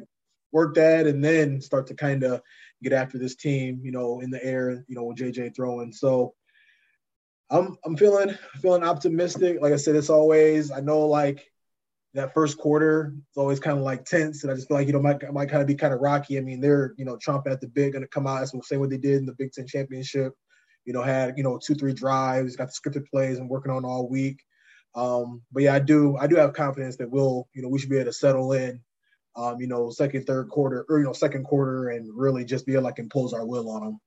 work 0.51 0.75
that 0.75 1.07
and 1.07 1.23
then 1.23 1.61
start 1.61 1.87
to 1.87 1.93
kind 1.93 2.23
of 2.23 2.41
get 2.83 2.93
after 2.93 3.17
this 3.17 3.35
team, 3.35 3.79
you 3.83 3.91
know, 3.91 4.19
in 4.21 4.29
the 4.29 4.43
air, 4.43 4.85
you 4.87 4.95
know, 4.95 5.03
with 5.03 5.17
JJ 5.17 5.55
throwing. 5.55 5.91
So 5.91 6.33
I'm 7.49 7.77
I'm 7.85 7.95
feeling 7.95 8.35
feeling 8.61 8.83
optimistic. 8.83 9.59
Like 9.61 9.73
I 9.73 9.77
said, 9.77 9.95
it's 9.95 10.09
always 10.09 10.71
I 10.71 10.79
know 10.79 11.07
like 11.07 11.49
that 12.13 12.33
first 12.33 12.57
quarter 12.57 13.13
it's 13.29 13.37
always 13.37 13.59
kind 13.59 13.77
of 13.77 13.83
like 13.83 14.05
tense, 14.05 14.43
and 14.43 14.51
I 14.51 14.55
just 14.55 14.67
feel 14.67 14.77
like 14.77 14.87
you 14.87 14.93
know 14.93 15.01
might 15.01 15.21
might 15.33 15.49
kind 15.49 15.61
of 15.61 15.67
be 15.67 15.75
kind 15.75 15.93
of 15.93 16.01
rocky. 16.01 16.37
I 16.37 16.41
mean, 16.41 16.59
they're 16.59 16.93
you 16.97 17.05
know 17.05 17.17
Trump 17.17 17.47
at 17.47 17.61
the 17.61 17.67
big 17.67 17.93
going 17.93 18.03
to 18.03 18.07
come 18.07 18.27
out. 18.27 18.39
That's 18.39 18.53
same 18.67 18.79
what 18.79 18.89
they 18.89 18.97
did 18.97 19.17
in 19.17 19.25
the 19.25 19.35
Big 19.35 19.51
Ten 19.53 19.67
championship. 19.67 20.33
You 20.85 20.93
know, 20.93 21.01
had 21.01 21.37
you 21.37 21.43
know 21.43 21.59
two 21.63 21.75
three 21.75 21.93
drives, 21.93 22.55
got 22.55 22.67
the 22.67 22.73
scripted 22.89 23.07
plays, 23.09 23.37
and 23.37 23.49
working 23.49 23.71
on 23.71 23.85
all 23.85 24.09
week. 24.09 24.41
Um, 24.95 25.41
but 25.51 25.63
yeah, 25.63 25.75
I 25.75 25.79
do 25.79 26.17
I 26.17 26.27
do 26.27 26.35
have 26.35 26.53
confidence 26.53 26.97
that 26.97 27.09
we'll 27.09 27.47
you 27.53 27.61
know 27.61 27.69
we 27.69 27.79
should 27.79 27.89
be 27.89 27.97
able 27.97 28.05
to 28.05 28.13
settle 28.13 28.51
in 28.53 28.81
um, 29.37 29.61
you 29.61 29.67
know, 29.67 29.91
second, 29.91 30.25
third 30.25 30.49
quarter, 30.49 30.85
or 30.89 30.97
you 30.97 31.05
know, 31.05 31.13
second 31.13 31.43
quarter, 31.45 31.89
and 31.89 32.11
really 32.13 32.43
just 32.43 32.65
be 32.65 32.73
able 32.73 32.81
to 32.81 32.85
like 32.85 32.99
impose 32.99 33.33
our 33.33 33.45
will 33.45 33.69
on 33.69 33.83
them. 33.83 33.99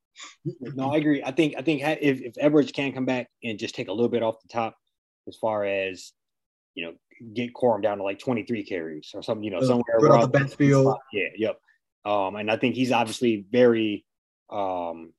No, 0.60 0.92
I 0.92 0.96
agree. 0.96 1.22
I 1.24 1.32
think 1.32 1.54
I 1.56 1.62
think 1.62 1.82
if 1.82 2.20
if 2.20 2.34
Edwards 2.38 2.72
can 2.72 2.92
come 2.92 3.04
back 3.04 3.28
and 3.42 3.58
just 3.58 3.74
take 3.74 3.88
a 3.88 3.92
little 3.92 4.08
bit 4.08 4.22
off 4.22 4.40
the 4.42 4.48
top, 4.48 4.76
as 5.28 5.36
far 5.36 5.64
as 5.64 6.12
you 6.74 6.86
know, 6.86 6.92
get 7.34 7.52
Corum 7.54 7.82
down 7.82 7.98
to 7.98 8.04
like 8.04 8.18
23 8.18 8.64
carries 8.64 9.10
or 9.14 9.22
something, 9.22 9.42
you 9.42 9.50
know, 9.50 9.58
uh, 9.58 9.66
somewhere 9.66 9.98
around 9.98 10.20
the 10.20 10.28
backfield. 10.28 10.96
Yeah, 11.12 11.28
yep. 11.36 11.60
Um, 12.04 12.36
and 12.36 12.50
I 12.50 12.56
think 12.56 12.74
he's 12.74 12.92
obviously 12.92 13.44
very 13.50 14.04
um 14.50 15.12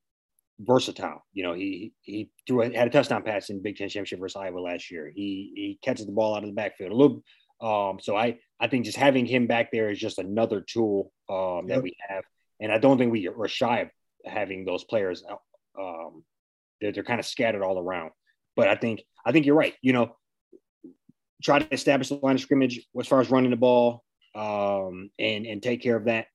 versatile. 0.59 1.23
You 1.33 1.43
know, 1.43 1.53
he 1.53 1.93
he 2.01 2.29
threw 2.47 2.61
a, 2.61 2.73
had 2.73 2.87
a 2.87 2.91
touchdown 2.91 3.23
pass 3.23 3.49
in 3.49 3.61
Big 3.61 3.77
Ten 3.77 3.89
championship 3.89 4.19
versus 4.19 4.37
Iowa 4.37 4.59
last 4.59 4.91
year. 4.91 5.11
He 5.13 5.51
he 5.55 5.79
catches 5.83 6.05
the 6.05 6.11
ball 6.11 6.35
out 6.35 6.43
of 6.43 6.49
the 6.49 6.55
backfield 6.55 6.91
a 6.91 6.95
little 6.95 7.23
um, 7.61 7.99
so 8.01 8.15
I 8.15 8.39
I 8.59 8.67
think 8.67 8.85
just 8.85 8.97
having 8.97 9.25
him 9.25 9.45
back 9.45 9.71
there 9.71 9.91
is 9.91 9.99
just 9.99 10.17
another 10.17 10.61
tool 10.61 11.11
um, 11.29 11.67
that 11.67 11.81
we 11.81 11.95
have, 12.09 12.23
and 12.59 12.71
I 12.71 12.79
don't 12.79 12.97
think 12.97 13.11
we 13.11 13.27
are 13.27 13.47
shy 13.47 13.81
of 13.81 13.89
having 14.25 14.65
those 14.65 14.83
players. 14.83 15.23
Um, 15.79 16.23
they're 16.79 16.91
they're 16.91 17.03
kind 17.03 17.19
of 17.19 17.25
scattered 17.25 17.63
all 17.63 17.79
around, 17.79 18.11
but 18.55 18.67
I 18.67 18.75
think 18.75 19.03
I 19.25 19.31
think 19.31 19.45
you're 19.45 19.55
right. 19.55 19.75
You 19.81 19.93
know, 19.93 20.15
try 21.43 21.59
to 21.59 21.73
establish 21.73 22.09
the 22.09 22.19
line 22.21 22.35
of 22.35 22.41
scrimmage 22.41 22.85
as 22.99 23.07
far 23.07 23.21
as 23.21 23.29
running 23.29 23.51
the 23.51 23.57
ball 23.57 24.03
um, 24.35 25.09
and 25.19 25.45
and 25.45 25.61
take 25.61 25.81
care 25.81 25.95
of 25.95 26.05
that. 26.05 26.27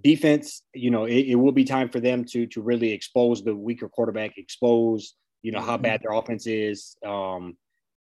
Defense, 0.00 0.62
you 0.74 0.92
know, 0.92 1.06
it, 1.06 1.26
it, 1.26 1.34
will 1.34 1.50
be 1.50 1.64
time 1.64 1.88
for 1.88 1.98
them 1.98 2.24
to 2.26 2.46
to 2.48 2.62
really 2.62 2.92
expose 2.92 3.42
the 3.42 3.54
weaker 3.54 3.88
quarterback, 3.88 4.38
expose 4.38 5.14
you 5.42 5.52
know 5.52 5.60
how 5.60 5.74
mm-hmm. 5.74 5.82
bad 5.82 6.02
their 6.02 6.12
offense 6.12 6.46
is. 6.46 6.96
Um, 7.04 7.56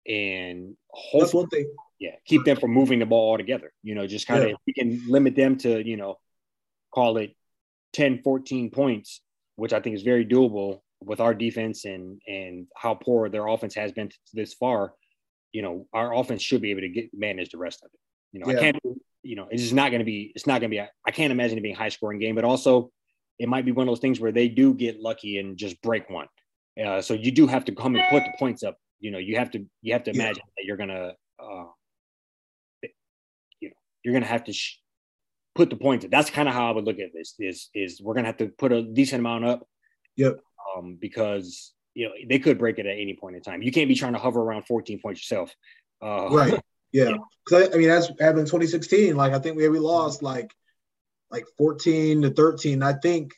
and 0.06 0.76
hopefully, 0.91 1.67
yeah, 1.99 2.17
keep 2.25 2.44
them 2.44 2.56
from 2.56 2.73
moving 2.73 2.99
the 2.99 3.06
ball 3.06 3.31
altogether. 3.31 3.73
You 3.82 3.94
know, 3.94 4.06
just 4.06 4.26
kind 4.26 4.43
of 4.43 4.49
yeah. 4.50 4.56
we 4.67 4.73
can 4.73 5.02
limit 5.08 5.37
them 5.37 5.56
to, 5.58 5.87
you 5.87 5.97
know, 5.97 6.19
call 6.93 7.19
it 7.19 7.35
10, 7.92 8.22
14 8.22 8.70
points, 8.70 9.20
which 9.56 9.72
I 9.72 9.81
think 9.81 9.96
is 9.96 10.02
very 10.02 10.25
doable 10.25 10.81
with 11.02 11.20
our 11.20 11.34
defense 11.34 11.84
and 11.87 12.20
and 12.26 12.66
how 12.76 12.94
poor 12.94 13.28
their 13.28 13.46
offense 13.46 13.75
has 13.75 13.92
been 13.92 14.10
this 14.32 14.54
far. 14.54 14.94
You 15.52 15.62
know, 15.62 15.87
our 15.92 16.14
offense 16.14 16.42
should 16.42 16.62
be 16.62 16.70
able 16.70 16.82
to 16.82 16.88
get 16.88 17.10
manage 17.12 17.50
the 17.50 17.58
rest 17.58 17.82
of 17.82 17.90
it. 17.92 18.00
You 18.32 18.40
know, 18.40 18.50
yeah. 18.50 18.58
I 18.58 18.60
can't. 18.60 18.78
You 19.22 19.37
know, 19.37 19.48
it's 19.50 19.62
just 19.62 19.75
not 19.75 19.90
going 19.90 19.98
to 19.98 20.04
be. 20.04 20.32
It's 20.34 20.46
not 20.46 20.60
going 20.60 20.70
to 20.70 20.76
be. 20.76 20.81
I 20.81 21.10
can't 21.10 21.32
imagine 21.32 21.58
it 21.58 21.62
being 21.62 21.75
a 21.75 21.78
high 21.78 21.88
scoring 21.88 22.19
game, 22.19 22.34
but 22.34 22.44
also 22.44 22.90
it 23.38 23.48
might 23.48 23.64
be 23.64 23.72
one 23.72 23.87
of 23.87 23.90
those 23.90 24.00
things 24.00 24.20
where 24.20 24.32
they 24.32 24.48
do 24.48 24.75
get 24.75 25.00
lucky 25.00 25.38
and 25.38 25.56
just 25.56 25.81
break 25.82 26.08
one. 26.08 26.26
Uh, 26.82 27.00
so 27.00 27.14
you 27.14 27.31
do 27.31 27.46
have 27.46 27.64
to 27.66 27.72
come 27.75 27.96
and 27.96 28.04
put 28.10 28.22
the 28.22 28.32
points 28.38 28.62
up 28.62 28.76
you 29.00 29.10
know 29.10 29.19
you 29.19 29.37
have 29.37 29.50
to 29.50 29.66
you 29.82 29.92
have 29.92 30.04
to 30.04 30.10
imagine 30.10 30.42
yeah. 30.46 30.52
that 30.56 30.64
you're 30.64 30.76
gonna 30.76 31.14
uh, 31.42 31.64
you 33.60 33.69
know 33.69 33.75
you're 34.04 34.14
gonna 34.14 34.26
have 34.26 34.44
to 34.44 34.52
sh- 34.52 34.78
put 35.55 35.70
the 35.70 35.76
points. 35.76 36.06
That's 36.11 36.31
kind 36.31 36.49
of 36.49 36.55
how 36.55 36.69
I 36.69 36.73
would 36.73 36.85
look 36.85 36.99
at 36.99 37.12
this. 37.12 37.35
Is 37.38 37.69
is 37.75 38.00
we're 38.00 38.14
gonna 38.14 38.29
have 38.29 38.38
to 38.38 38.49
put 38.49 38.73
a 38.73 38.82
decent 38.82 39.20
amount 39.20 39.44
up. 39.44 39.67
Yep. 40.17 40.41
Um, 40.76 40.99
because 41.00 41.73
you 41.94 42.06
know 42.06 42.12
they 42.29 42.38
could 42.38 42.58
break 42.58 42.79
it 42.79 42.87
at 42.87 42.99
any 42.99 43.17
point 43.20 43.37
in 43.37 43.43
time. 43.43 43.62
You 43.62 43.73
can't 43.73 43.88
be 43.88 43.94
trying 43.94 44.12
to 44.12 44.19
hover 44.19 44.41
around 44.41 44.67
14 44.67 45.00
points 45.00 45.20
yourself. 45.20 45.55
Uh, 46.02 46.29
right. 46.31 46.61
Yeah. 46.93 47.12
Because 47.44 47.69
I, 47.69 47.75
I, 47.75 47.79
mean, 47.79 47.87
that's 47.87 48.08
happened 48.19 48.41
in 48.41 48.47
2016. 48.47 49.14
Like 49.14 49.32
I 49.32 49.38
think 49.38 49.56
we 49.56 49.69
we 49.69 49.79
lost 49.79 50.25
like 50.25 50.52
like 51.31 51.47
14 51.56 52.23
to 52.23 52.31
13. 52.31 52.82
I 52.82 52.94
think 52.94 53.32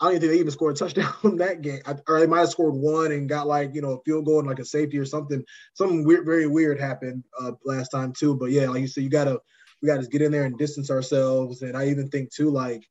I 0.00 0.04
don't 0.04 0.12
even 0.12 0.20
think 0.20 0.32
they 0.32 0.38
even 0.38 0.52
scored 0.52 0.76
a 0.76 0.78
touchdown 0.78 1.12
in 1.24 1.38
that 1.38 1.60
game. 1.60 1.80
I, 1.84 1.96
or 2.06 2.20
they 2.20 2.26
might 2.26 2.40
have 2.40 2.50
scored 2.50 2.74
one 2.74 3.10
and 3.10 3.28
got 3.28 3.48
like, 3.48 3.74
you 3.74 3.82
know, 3.82 3.92
a 3.92 4.02
field 4.04 4.26
goal 4.26 4.38
and 4.38 4.48
like 4.48 4.60
a 4.60 4.64
safety 4.64 4.98
or 4.98 5.04
something. 5.04 5.44
Something 5.74 6.04
weird, 6.04 6.24
very 6.24 6.46
weird 6.46 6.78
happened 6.78 7.24
uh, 7.40 7.52
last 7.64 7.88
time 7.88 8.12
too. 8.12 8.36
But 8.36 8.50
yeah, 8.50 8.68
like 8.68 8.80
you 8.80 8.86
said, 8.86 9.02
you 9.02 9.10
gotta 9.10 9.40
we 9.80 9.86
gotta 9.86 10.00
just 10.00 10.12
get 10.12 10.22
in 10.22 10.32
there 10.32 10.44
and 10.44 10.58
distance 10.58 10.90
ourselves. 10.90 11.62
And 11.62 11.76
I 11.76 11.88
even 11.88 12.08
think 12.08 12.32
too, 12.32 12.50
like 12.50 12.86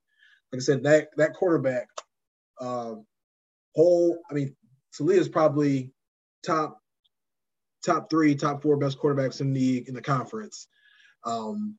like 0.52 0.56
I 0.56 0.58
said, 0.60 0.82
that 0.84 1.08
that 1.16 1.34
quarterback, 1.34 1.88
uh, 2.60 2.94
whole. 3.74 4.18
I 4.30 4.34
mean, 4.34 4.56
is 5.00 5.28
probably 5.28 5.92
top 6.44 6.80
top 7.84 8.10
three, 8.10 8.34
top 8.34 8.62
four 8.62 8.76
best 8.76 8.98
quarterbacks 8.98 9.40
in 9.40 9.52
the 9.52 9.84
in 9.86 9.94
the 9.94 10.02
conference. 10.02 10.66
Um, 11.24 11.78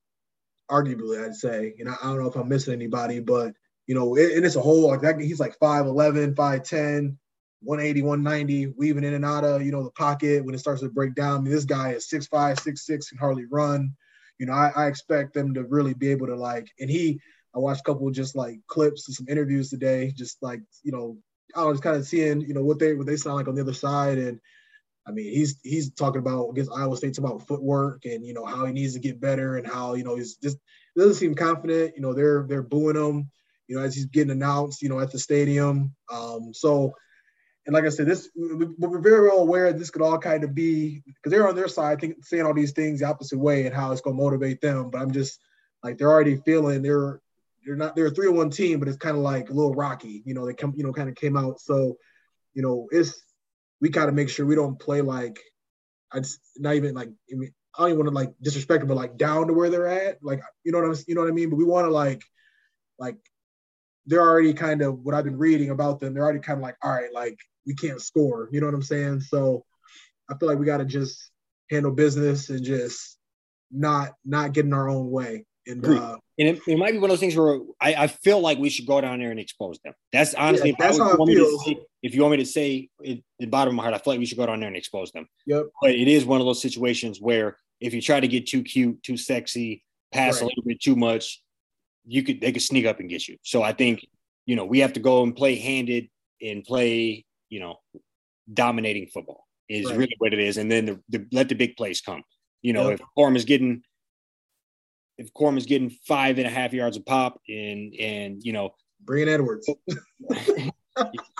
arguably, 0.70 1.22
I'd 1.22 1.34
say. 1.34 1.74
And 1.78 1.88
I, 1.88 1.94
I 2.00 2.06
don't 2.06 2.20
know 2.20 2.28
if 2.28 2.36
I'm 2.36 2.48
missing 2.48 2.74
anybody, 2.74 3.20
but 3.20 3.54
you 3.86 3.94
know, 3.94 4.14
and 4.16 4.44
it's 4.44 4.56
a 4.56 4.60
whole 4.60 4.86
like 4.86 5.00
that. 5.00 5.20
He's 5.20 5.40
like 5.40 5.58
5'11, 5.58 6.34
5'10, 6.34 7.16
180, 7.62 8.02
190, 8.02 8.66
weaving 8.78 9.04
in 9.04 9.14
and 9.14 9.24
out 9.24 9.44
of, 9.44 9.62
you 9.62 9.72
know, 9.72 9.82
the 9.82 9.90
pocket 9.90 10.44
when 10.44 10.54
it 10.54 10.58
starts 10.58 10.80
to 10.82 10.88
break 10.88 11.14
down. 11.14 11.38
I 11.38 11.40
mean, 11.42 11.52
this 11.52 11.64
guy 11.64 11.92
is 11.92 12.08
6'5, 12.08 12.28
6'6, 12.30 13.08
can 13.08 13.18
hardly 13.18 13.46
run. 13.50 13.92
You 14.40 14.46
know, 14.46 14.52
I, 14.52 14.72
I 14.74 14.86
expect 14.86 15.34
them 15.34 15.54
to 15.54 15.64
really 15.64 15.94
be 15.94 16.08
able 16.08 16.26
to 16.26 16.36
like, 16.36 16.68
and 16.80 16.90
he, 16.90 17.20
I 17.54 17.58
watched 17.58 17.82
a 17.82 17.84
couple 17.84 18.10
just 18.10 18.34
like 18.34 18.58
clips 18.66 19.06
and 19.06 19.14
some 19.14 19.26
interviews 19.28 19.70
today, 19.70 20.12
just 20.16 20.42
like, 20.42 20.60
you 20.82 20.90
know, 20.90 21.18
I 21.54 21.64
was 21.64 21.80
kind 21.80 21.96
of 21.96 22.06
seeing, 22.06 22.40
you 22.40 22.54
know, 22.54 22.64
what 22.64 22.78
they 22.78 22.94
what 22.94 23.06
they 23.06 23.16
sound 23.16 23.36
like 23.36 23.48
on 23.48 23.54
the 23.54 23.62
other 23.62 23.72
side. 23.72 24.18
And 24.18 24.40
I 25.06 25.12
mean, 25.12 25.32
he's 25.32 25.60
he's 25.62 25.92
talking 25.92 26.20
about 26.20 26.50
against 26.50 26.72
Iowa 26.72 26.96
State 26.96 27.18
about 27.18 27.46
footwork 27.46 28.04
and 28.04 28.24
you 28.24 28.34
know 28.34 28.44
how 28.44 28.64
he 28.64 28.72
needs 28.72 28.94
to 28.94 29.00
get 29.00 29.20
better 29.20 29.56
and 29.56 29.66
how 29.66 29.94
you 29.94 30.04
know 30.04 30.16
he's 30.16 30.36
just 30.36 30.58
doesn't 30.96 31.14
seem 31.14 31.34
confident. 31.34 31.94
You 31.96 32.02
know, 32.02 32.14
they're 32.14 32.46
they're 32.48 32.62
booing 32.62 32.96
him 32.96 33.30
you 33.70 33.76
know, 33.76 33.82
as 33.82 33.94
he's 33.94 34.06
getting 34.06 34.32
announced, 34.32 34.82
you 34.82 34.88
know, 34.88 34.98
at 34.98 35.12
the 35.12 35.18
stadium. 35.18 35.94
Um, 36.12 36.52
so, 36.52 36.92
and 37.70 37.74
like 37.76 37.84
I 37.84 37.90
said, 37.90 38.06
this 38.06 38.28
we're 38.34 38.98
very 38.98 39.28
well 39.28 39.38
aware 39.38 39.72
this 39.72 39.90
could 39.90 40.02
all 40.02 40.18
kind 40.18 40.42
of 40.42 40.56
be 40.56 41.04
because 41.06 41.30
they're 41.30 41.46
on 41.46 41.54
their 41.54 41.68
side, 41.68 42.00
think, 42.00 42.24
saying 42.24 42.44
all 42.44 42.52
these 42.52 42.72
things 42.72 42.98
the 42.98 43.06
opposite 43.06 43.38
way 43.38 43.64
and 43.64 43.72
how 43.72 43.92
it's 43.92 44.00
going 44.00 44.16
to 44.16 44.22
motivate 44.22 44.60
them. 44.60 44.90
But 44.90 45.00
I'm 45.00 45.12
just 45.12 45.38
like 45.84 45.96
they're 45.96 46.10
already 46.10 46.34
feeling 46.34 46.82
they're 46.82 47.20
they're 47.64 47.76
not 47.76 47.94
they're 47.94 48.08
a 48.08 48.10
three 48.10 48.26
on 48.26 48.34
one 48.34 48.50
team, 48.50 48.80
but 48.80 48.88
it's 48.88 48.96
kind 48.96 49.16
of 49.16 49.22
like 49.22 49.50
a 49.50 49.52
little 49.52 49.72
rocky. 49.72 50.20
You 50.26 50.34
know, 50.34 50.46
they 50.46 50.52
come 50.52 50.74
you 50.76 50.82
know 50.82 50.92
kind 50.92 51.08
of 51.08 51.14
came 51.14 51.36
out. 51.36 51.60
So, 51.60 51.96
you 52.54 52.62
know, 52.62 52.88
it's 52.90 53.22
we 53.80 53.88
got 53.88 54.06
to 54.06 54.12
make 54.12 54.30
sure 54.30 54.46
we 54.46 54.56
don't 54.56 54.80
play 54.80 55.00
like 55.00 55.38
I 56.10 56.18
just 56.18 56.40
not 56.56 56.74
even 56.74 56.96
like 56.96 57.10
I, 57.32 57.36
mean, 57.36 57.54
I 57.78 57.82
don't 57.82 57.90
even 57.90 57.98
want 58.00 58.08
to 58.08 58.14
like 58.16 58.32
disrespect 58.42 58.80
them, 58.80 58.88
but 58.88 58.96
like 58.96 59.16
down 59.16 59.46
to 59.46 59.52
where 59.52 59.70
they're 59.70 59.86
at. 59.86 60.18
Like 60.24 60.40
you 60.64 60.72
know 60.72 60.80
what 60.80 60.88
I'm 60.88 61.04
you 61.06 61.14
know 61.14 61.20
what 61.20 61.30
I 61.30 61.34
mean. 61.34 61.50
But 61.50 61.56
we 61.56 61.64
want 61.64 61.86
to 61.86 61.92
like 61.92 62.24
like 62.98 63.18
they're 64.06 64.22
already 64.22 64.54
kind 64.54 64.82
of 64.82 65.04
what 65.04 65.14
I've 65.14 65.22
been 65.22 65.38
reading 65.38 65.70
about 65.70 66.00
them. 66.00 66.14
They're 66.14 66.24
already 66.24 66.40
kind 66.40 66.58
of 66.58 66.64
like, 66.64 66.76
all 66.82 66.90
right, 66.90 67.12
like 67.12 67.38
we 67.66 67.74
can't 67.74 68.00
score. 68.00 68.48
You 68.52 68.60
know 68.60 68.66
what 68.66 68.74
I'm 68.74 68.82
saying? 68.82 69.20
So 69.20 69.64
I 70.30 70.36
feel 70.36 70.48
like 70.48 70.58
we 70.58 70.66
got 70.66 70.78
to 70.78 70.84
just 70.84 71.30
handle 71.70 71.92
business 71.92 72.50
and 72.50 72.64
just 72.64 73.18
not 73.70 74.14
not 74.24 74.52
get 74.52 74.64
in 74.64 74.72
our 74.72 74.88
own 74.88 75.10
way. 75.10 75.44
And, 75.66 75.84
uh, 75.84 76.16
and 76.38 76.48
it, 76.48 76.60
it, 76.66 76.78
might 76.78 76.92
be 76.92 76.98
one 76.98 77.10
of 77.10 77.12
those 77.12 77.20
things 77.20 77.36
where 77.36 77.60
I, 77.80 77.94
I, 77.94 78.06
feel 78.06 78.40
like 78.40 78.58
we 78.58 78.70
should 78.70 78.86
go 78.86 79.00
down 79.00 79.20
there 79.20 79.30
and 79.30 79.38
expose 79.38 79.78
them. 79.84 79.92
That's 80.10 80.32
honestly, 80.34 80.70
yeah, 80.70 80.76
that's 80.78 80.98
how 80.98 81.12
I 81.12 81.26
feel. 81.26 81.58
Say, 81.60 81.78
if 82.02 82.14
you 82.14 82.22
want 82.22 82.32
me 82.32 82.38
to 82.38 82.46
say 82.46 82.88
it, 83.02 83.22
the 83.38 83.46
bottom 83.46 83.72
of 83.72 83.76
my 83.76 83.82
heart, 83.82 83.94
I 83.94 83.98
feel 83.98 84.14
like 84.14 84.20
we 84.20 84.26
should 84.26 84.38
go 84.38 84.46
down 84.46 84.58
there 84.58 84.68
and 84.68 84.76
expose 84.76 85.12
them. 85.12 85.28
Yep. 85.46 85.66
But 85.82 85.90
it 85.90 86.08
is 86.08 86.24
one 86.24 86.40
of 86.40 86.46
those 86.46 86.62
situations 86.62 87.20
where 87.20 87.56
if 87.78 87.92
you 87.92 88.00
try 88.00 88.20
to 88.20 88.26
get 88.26 88.46
too 88.46 88.62
cute, 88.62 89.02
too 89.02 89.18
sexy, 89.18 89.84
pass 90.12 90.36
right. 90.36 90.42
a 90.42 90.46
little 90.46 90.62
bit 90.64 90.80
too 90.80 90.96
much, 90.96 91.42
you 92.06 92.22
could 92.22 92.40
they 92.40 92.52
could 92.52 92.62
sneak 92.62 92.86
up 92.86 93.00
and 93.00 93.10
get 93.10 93.28
you. 93.28 93.36
So 93.42 93.62
I 93.62 93.72
think 93.72 94.06
you 94.46 94.56
know 94.56 94.64
we 94.64 94.80
have 94.80 94.94
to 94.94 95.00
go 95.00 95.22
and 95.22 95.36
play 95.36 95.56
handed 95.56 96.08
and 96.42 96.64
play 96.64 97.26
you 97.50 97.60
know 97.60 97.76
dominating 98.52 99.06
football 99.08 99.46
is 99.68 99.86
right. 99.86 99.98
really 99.98 100.16
what 100.18 100.32
it 100.32 100.40
is, 100.40 100.56
and 100.56 100.70
then 100.70 100.86
the, 100.86 101.00
the, 101.10 101.26
let 101.32 101.48
the 101.48 101.54
big 101.54 101.76
plays 101.76 102.00
come. 102.00 102.22
You 102.62 102.72
know, 102.72 102.90
yep. 102.90 103.00
if 103.00 103.06
Corum 103.16 103.36
is 103.36 103.44
getting 103.44 103.82
if 105.18 105.32
Corum 105.34 105.58
is 105.58 105.66
getting 105.66 105.90
five 106.08 106.38
and 106.38 106.46
a 106.46 106.50
half 106.50 106.72
yards 106.72 106.96
of 106.96 107.04
pop 107.04 107.40
and 107.48 107.94
and 107.94 108.42
you 108.42 108.52
know 108.52 108.70
bring 109.04 109.22
in 109.22 109.28
Edwards. 109.28 109.68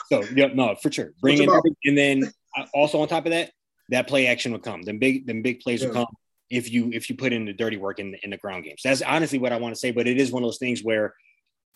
so 0.09 0.23
yeah, 0.35 0.49
no, 0.55 0.75
for 0.77 0.93
sure. 0.93 1.13
Bring 1.21 1.43
in 1.43 1.51
and 1.85 1.99
then 1.99 2.33
uh, 2.57 2.67
also 2.75 3.01
on 3.01 3.09
top 3.09 3.27
of 3.27 3.33
that, 3.33 3.51
that 3.89 4.07
play 4.07 4.27
action 4.27 4.53
will 4.53 4.59
come. 4.59 4.83
Then 4.83 4.99
big 4.99 5.27
then 5.27 5.43
big 5.43 5.61
plays 5.61 5.83
yeah. 5.83 5.89
will 5.89 5.95
come 5.95 6.07
if 6.51 6.71
you 6.71 6.91
if 6.93 7.09
you 7.09 7.17
put 7.17 7.33
in 7.33 7.45
the 7.45 7.53
dirty 7.53 7.77
work 7.77 7.99
in 7.99 8.15
in 8.23 8.31
the 8.31 8.37
ground 8.37 8.65
games. 8.65 8.83
That's 8.85 9.03
honestly 9.03 9.39
what 9.39 9.53
I 9.53 9.59
want 9.59 9.75
to 9.75 9.79
say. 9.79 9.91
But 9.93 10.07
it 10.07 10.19
is 10.19 10.33
one 10.33 10.43
of 10.43 10.47
those 10.47 10.59
things 10.59 10.83
where, 10.83 11.15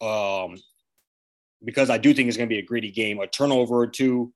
um, 0.00 0.56
because 1.64 1.90
I 1.90 1.98
do 1.98 2.12
think 2.14 2.28
it's 2.28 2.36
going 2.36 2.48
to 2.48 2.54
be 2.54 2.58
a 2.58 2.64
gritty 2.64 2.90
game, 2.90 3.20
a 3.20 3.26
turnover 3.26 3.76
or 3.76 3.86
two, 3.86 4.32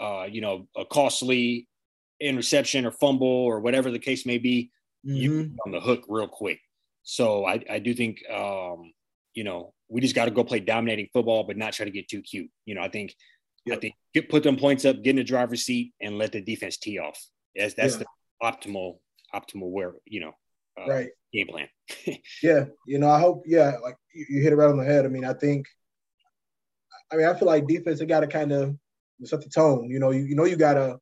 uh, 0.00 0.24
you 0.30 0.40
know, 0.40 0.66
a 0.76 0.84
costly 0.84 1.68
interception 2.20 2.86
or 2.86 2.90
fumble 2.90 3.26
or 3.26 3.60
whatever 3.60 3.90
the 3.90 3.98
case 3.98 4.26
may 4.26 4.38
be, 4.38 4.70
mm-hmm. 5.06 5.16
you 5.16 5.52
on 5.66 5.72
the 5.72 5.80
hook 5.80 6.04
real 6.08 6.28
quick. 6.28 6.60
So 7.02 7.46
I 7.46 7.62
I 7.68 7.78
do 7.78 7.94
think 7.94 8.22
um, 8.30 8.92
you 9.34 9.44
know 9.44 9.72
we 9.88 10.00
just 10.00 10.14
got 10.14 10.26
to 10.26 10.30
go 10.30 10.44
play 10.44 10.60
dominating 10.60 11.08
football, 11.12 11.44
but 11.44 11.56
not 11.56 11.72
try 11.72 11.84
to 11.84 11.90
get 11.90 12.08
too 12.08 12.22
cute. 12.22 12.50
You 12.64 12.74
know, 12.74 12.82
I 12.82 12.88
think. 12.88 13.14
Yep. 13.66 13.76
I 13.76 13.80
think 13.82 13.94
get, 14.14 14.30
put 14.30 14.42
them 14.42 14.56
points 14.56 14.86
up, 14.86 15.02
get 15.02 15.10
in 15.10 15.16
the 15.16 15.22
driver's 15.22 15.64
seat, 15.64 15.92
and 16.00 16.16
let 16.16 16.32
the 16.32 16.40
defense 16.40 16.78
tee 16.78 16.98
off. 16.98 17.22
That's 17.54 17.74
that's 17.74 17.98
yeah. 17.98 18.04
the 18.04 18.06
optimal 18.42 19.00
optimal 19.34 19.70
where 19.70 19.92
you 20.06 20.20
know 20.20 20.32
uh, 20.80 20.88
right 20.88 21.10
game 21.32 21.46
plan. 21.48 21.68
yeah, 22.42 22.64
you 22.86 22.98
know, 22.98 23.10
I 23.10 23.20
hope 23.20 23.44
yeah, 23.46 23.76
like 23.82 23.96
you, 24.14 24.26
you, 24.28 24.42
hit 24.42 24.52
it 24.52 24.56
right 24.56 24.70
on 24.70 24.78
the 24.78 24.84
head. 24.84 25.04
I 25.04 25.08
mean, 25.08 25.24
I 25.24 25.34
think, 25.34 25.66
I 27.12 27.16
mean, 27.16 27.26
I 27.26 27.34
feel 27.34 27.46
like 27.46 27.66
defense 27.66 27.98
they 27.98 28.06
got 28.06 28.20
to 28.20 28.26
kind 28.26 28.52
of 28.52 28.76
set 29.24 29.42
the 29.42 29.48
tone. 29.48 29.90
You 29.90 29.98
know, 29.98 30.10
you, 30.10 30.24
you 30.24 30.34
know 30.34 30.44
you 30.44 30.56
got 30.56 30.74
to, 30.74 30.98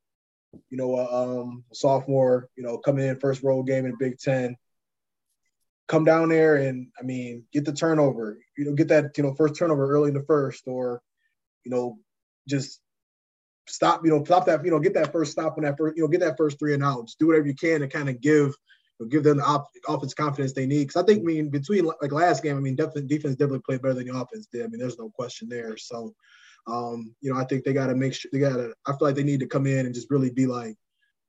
you 0.69 0.77
know, 0.77 0.95
uh, 0.95 1.41
um, 1.41 1.63
sophomore, 1.73 2.49
you 2.55 2.63
know, 2.63 2.77
coming 2.77 3.07
in 3.07 3.19
first 3.19 3.43
road 3.43 3.63
game 3.63 3.85
in 3.85 3.95
Big 3.97 4.17
Ten. 4.17 4.55
Come 5.87 6.05
down 6.05 6.29
there 6.29 6.55
and 6.55 6.87
I 6.99 7.03
mean, 7.03 7.45
get 7.51 7.65
the 7.65 7.73
turnover. 7.73 8.39
You 8.57 8.65
know, 8.65 8.73
get 8.73 8.89
that 8.89 9.17
you 9.17 9.23
know 9.23 9.33
first 9.35 9.55
turnover 9.55 9.89
early 9.89 10.09
in 10.09 10.13
the 10.13 10.23
first, 10.23 10.63
or 10.67 11.01
you 11.63 11.71
know, 11.71 11.97
just 12.47 12.79
stop, 13.67 14.03
you 14.03 14.11
know, 14.11 14.23
stop 14.23 14.45
that, 14.47 14.63
you 14.65 14.71
know, 14.71 14.79
get 14.79 14.93
that 14.95 15.11
first 15.11 15.31
stop 15.31 15.57
on 15.57 15.63
that 15.63 15.77
first, 15.77 15.95
you 15.95 16.03
know, 16.03 16.07
get 16.07 16.21
that 16.21 16.37
first 16.37 16.59
three 16.59 16.73
and 16.73 16.83
outs. 16.83 17.15
Do 17.19 17.27
whatever 17.27 17.47
you 17.47 17.55
can 17.55 17.81
to 17.81 17.87
kind 17.87 18.09
of 18.09 18.21
give 18.21 18.55
give 19.05 19.23
them 19.23 19.37
the 19.37 19.45
op- 19.45 19.71
offense 19.87 20.13
confidence 20.13 20.53
they 20.53 20.65
need. 20.65 20.87
Because 20.87 21.01
I 21.01 21.05
think, 21.05 21.21
I 21.21 21.23
mean, 21.23 21.49
between 21.49 21.85
like 21.85 22.11
last 22.11 22.43
game, 22.43 22.57
I 22.57 22.59
mean, 22.59 22.75
definitely 22.75 23.03
defense 23.03 23.35
definitely 23.35 23.61
played 23.61 23.81
better 23.81 23.93
than 23.93 24.07
the 24.07 24.17
offense 24.17 24.47
did. 24.51 24.63
I 24.63 24.67
mean, 24.67 24.79
there's 24.79 24.99
no 24.99 25.09
question 25.09 25.47
there. 25.47 25.77
So, 25.77 26.13
um, 26.67 27.15
you 27.21 27.31
know, 27.31 27.39
I 27.39 27.45
think 27.45 27.63
they 27.63 27.73
got 27.73 27.87
to 27.87 27.95
make 27.95 28.13
sure 28.13 28.29
they 28.31 28.39
got 28.39 28.55
to. 28.55 28.73
I 28.85 28.91
feel 28.91 29.07
like 29.07 29.15
they 29.15 29.23
need 29.23 29.39
to 29.39 29.47
come 29.47 29.65
in 29.65 29.85
and 29.85 29.95
just 29.95 30.11
really 30.11 30.29
be 30.29 30.45
like, 30.45 30.75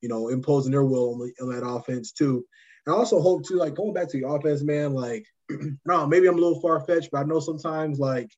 you 0.01 0.09
know, 0.09 0.29
imposing 0.29 0.73
their 0.73 0.85
will 0.85 1.15
on, 1.15 1.19
the, 1.19 1.33
on 1.43 1.55
that 1.55 1.67
offense 1.67 2.13
too. 2.13 2.45
And 2.87 2.95
I 2.95 2.99
also 2.99 3.21
hope 3.21 3.47
too, 3.47 3.57
like 3.57 3.75
going 3.75 3.93
back 3.93 4.09
to 4.11 4.21
the 4.21 4.29
offense, 4.29 4.63
man. 4.63 4.95
Like, 4.95 5.27
no, 5.85 6.07
maybe 6.07 6.27
I'm 6.27 6.39
a 6.39 6.41
little 6.41 6.61
far 6.61 6.81
fetched, 6.81 7.11
but 7.13 7.19
I 7.19 7.25
know 7.25 7.41
sometimes 7.41 7.99
like 7.99 8.31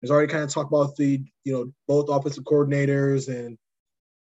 there's 0.00 0.10
already 0.10 0.32
kind 0.32 0.44
of 0.44 0.50
talked 0.50 0.72
about 0.72 0.96
the, 0.96 1.22
you 1.44 1.52
know, 1.52 1.72
both 1.86 2.08
offensive 2.08 2.44
coordinators 2.44 3.28
and, 3.28 3.58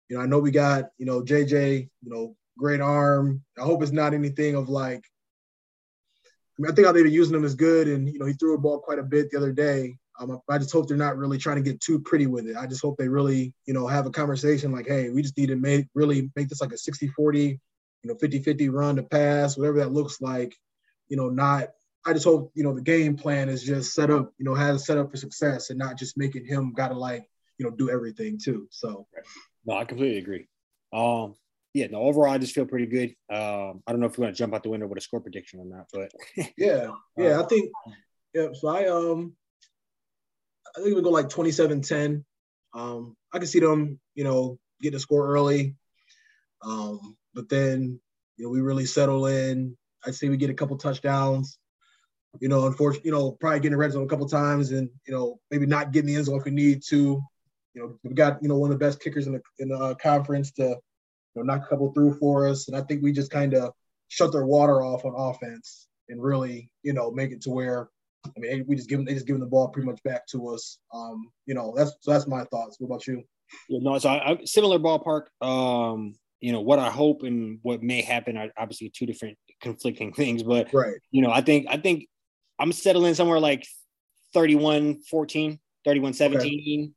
you 0.08 0.16
know, 0.16 0.22
I 0.22 0.26
know 0.26 0.38
we 0.38 0.50
got, 0.50 0.90
you 0.98 1.06
know, 1.06 1.22
JJ, 1.22 1.88
you 2.02 2.10
know, 2.10 2.36
great 2.58 2.80
arm. 2.80 3.42
I 3.58 3.62
hope 3.62 3.82
it's 3.82 3.92
not 3.92 4.14
anything 4.14 4.54
of 4.54 4.68
like, 4.68 5.04
I, 6.58 6.62
mean, 6.62 6.70
I 6.70 6.74
think 6.74 6.86
how 6.86 6.92
they've 6.92 7.04
been 7.04 7.12
using 7.12 7.34
him 7.34 7.44
is 7.44 7.54
good. 7.54 7.88
And, 7.88 8.08
you 8.08 8.18
know, 8.18 8.26
he 8.26 8.32
threw 8.32 8.54
a 8.54 8.58
ball 8.58 8.78
quite 8.78 8.98
a 8.98 9.02
bit 9.02 9.30
the 9.30 9.36
other 9.36 9.52
day. 9.52 9.96
Um, 10.18 10.40
I 10.48 10.56
just 10.58 10.72
hope 10.72 10.88
they're 10.88 10.96
not 10.96 11.18
really 11.18 11.36
trying 11.36 11.56
to 11.56 11.70
get 11.70 11.80
too 11.80 12.00
pretty 12.00 12.26
with 12.26 12.46
it. 12.46 12.56
I 12.56 12.66
just 12.66 12.80
hope 12.80 12.96
they 12.96 13.08
really, 13.08 13.52
you 13.66 13.74
know, 13.74 13.86
have 13.86 14.06
a 14.06 14.10
conversation 14.10 14.72
like, 14.72 14.86
hey, 14.86 15.10
we 15.10 15.20
just 15.20 15.36
need 15.36 15.48
to 15.48 15.56
make 15.56 15.86
really 15.94 16.30
make 16.36 16.48
this 16.48 16.62
like 16.62 16.72
a 16.72 16.78
60 16.78 17.08
40, 17.08 17.42
you 17.42 17.58
know, 18.04 18.14
50 18.14 18.42
50 18.42 18.68
run 18.70 18.96
to 18.96 19.02
pass, 19.02 19.58
whatever 19.58 19.78
that 19.80 19.92
looks 19.92 20.22
like, 20.22 20.56
you 21.08 21.18
know, 21.18 21.28
not 21.28 21.68
I 22.06 22.12
just 22.12 22.24
hope 22.24 22.52
you 22.54 22.62
know 22.62 22.72
the 22.72 22.80
game 22.80 23.16
plan 23.16 23.48
is 23.48 23.64
just 23.64 23.92
set 23.92 24.10
up, 24.10 24.32
you 24.38 24.44
know, 24.44 24.54
has 24.54 24.86
set 24.86 24.96
up 24.96 25.10
for 25.10 25.16
success 25.16 25.70
and 25.70 25.78
not 25.78 25.98
just 25.98 26.16
making 26.16 26.46
him 26.46 26.72
gotta 26.72 26.94
like 26.94 27.28
you 27.58 27.66
know 27.66 27.72
do 27.72 27.90
everything 27.90 28.38
too. 28.38 28.68
So, 28.70 29.08
no, 29.66 29.76
I 29.76 29.84
completely 29.84 30.18
agree. 30.18 30.46
Um, 30.92 31.34
yeah, 31.76 31.86
no, 31.90 31.98
overall 31.98 32.32
I 32.32 32.38
just 32.38 32.54
feel 32.54 32.66
pretty 32.66 32.86
good. 32.86 33.10
Um, 33.34 33.82
I 33.86 33.92
don't 33.92 34.00
know 34.00 34.06
if 34.06 34.16
we 34.16 34.22
want 34.22 34.34
to 34.34 34.38
jump 34.38 34.54
out 34.54 34.62
the 34.62 34.70
window 34.70 34.86
with 34.86 34.98
a 34.98 35.00
score 35.00 35.20
prediction 35.20 35.60
or 35.60 35.66
not, 35.66 35.86
but 35.92 36.10
yeah, 36.56 36.90
yeah, 37.16 37.38
I 37.38 37.42
uh, 37.42 37.46
think 37.46 37.70
yeah. 38.34 38.48
So 38.52 38.68
I 38.68 38.86
um, 38.86 39.34
I 40.76 40.82
think 40.82 40.96
we 40.96 41.02
go 41.02 41.10
like 41.10 41.28
27-10. 41.28 42.24
Um, 42.74 43.16
I 43.32 43.38
can 43.38 43.46
see 43.46 43.60
them, 43.60 43.98
you 44.14 44.24
know, 44.24 44.58
getting 44.80 44.96
a 44.96 45.00
score 45.00 45.28
early. 45.28 45.74
Um, 46.62 47.16
but 47.34 47.48
then 47.48 48.00
you 48.36 48.44
know 48.44 48.50
we 48.50 48.60
really 48.60 48.86
settle 48.86 49.26
in. 49.26 49.76
I'd 50.04 50.14
say 50.14 50.28
we 50.28 50.36
get 50.36 50.50
a 50.50 50.54
couple 50.54 50.76
touchdowns 50.78 51.58
you 52.40 52.48
know, 52.48 52.66
unfortunately, 52.66 53.08
you 53.08 53.14
know, 53.16 53.32
probably 53.32 53.60
getting 53.60 53.78
red 53.78 53.92
zone 53.92 54.04
a 54.04 54.08
couple 54.08 54.28
times 54.28 54.70
and, 54.72 54.90
you 55.06 55.14
know, 55.14 55.38
maybe 55.50 55.66
not 55.66 55.92
getting 55.92 56.08
the 56.08 56.16
end 56.16 56.26
zone 56.26 56.38
if 56.38 56.44
we 56.44 56.50
need 56.50 56.82
to. 56.88 57.22
You 57.74 57.82
know, 57.82 57.98
we 58.04 58.14
got, 58.14 58.42
you 58.42 58.48
know, 58.48 58.56
one 58.56 58.70
of 58.70 58.78
the 58.78 58.84
best 58.84 59.00
kickers 59.00 59.26
in 59.26 59.34
the 59.34 59.42
in 59.58 59.68
the 59.68 59.76
uh, 59.76 59.94
conference 59.94 60.50
to, 60.52 60.62
you 60.62 60.76
know, 61.36 61.42
knock 61.42 61.66
a 61.66 61.68
couple 61.68 61.92
through 61.92 62.14
for 62.18 62.46
us. 62.46 62.68
And 62.68 62.76
I 62.76 62.82
think 62.82 63.02
we 63.02 63.12
just 63.12 63.30
kind 63.30 63.54
of 63.54 63.72
shut 64.08 64.32
their 64.32 64.46
water 64.46 64.82
off 64.82 65.04
on 65.04 65.14
offense 65.16 65.88
and 66.08 66.22
really, 66.22 66.70
you 66.82 66.92
know, 66.92 67.10
make 67.10 67.32
it 67.32 67.42
to 67.42 67.50
where 67.50 67.88
I 68.36 68.40
mean, 68.40 68.64
we 68.66 68.76
just 68.76 68.88
give 68.88 68.98
them, 68.98 69.04
they 69.04 69.14
just 69.14 69.26
giving 69.26 69.40
the 69.40 69.46
ball 69.46 69.68
pretty 69.68 69.86
much 69.86 70.02
back 70.02 70.26
to 70.28 70.48
us. 70.48 70.78
Um, 70.92 71.30
you 71.46 71.54
know, 71.54 71.74
that's 71.76 71.92
so 72.00 72.10
that's 72.10 72.26
my 72.26 72.44
thoughts. 72.44 72.76
What 72.78 72.88
about 72.88 73.06
you? 73.06 73.22
Yeah, 73.68 73.78
no, 73.82 73.98
so 73.98 74.08
I, 74.08 74.32
I, 74.32 74.38
similar 74.44 74.78
ballpark. 74.78 75.26
Um, 75.40 76.14
you 76.40 76.52
know, 76.52 76.60
what 76.60 76.78
I 76.78 76.90
hope 76.90 77.22
and 77.22 77.58
what 77.62 77.82
may 77.82 78.02
happen 78.02 78.36
are 78.36 78.48
obviously 78.56 78.90
two 78.90 79.06
different 79.06 79.38
conflicting 79.60 80.12
things, 80.14 80.42
but 80.42 80.72
right. 80.72 80.96
You 81.10 81.22
know, 81.22 81.30
I 81.30 81.40
think 81.40 81.66
I 81.68 81.76
think 81.76 82.08
I'm 82.58 82.72
settling 82.72 83.14
somewhere 83.14 83.40
like 83.40 83.66
31 84.34 85.02
14, 85.02 85.58
31 85.84 86.12
17. 86.14 86.44
Okay. 86.44 86.92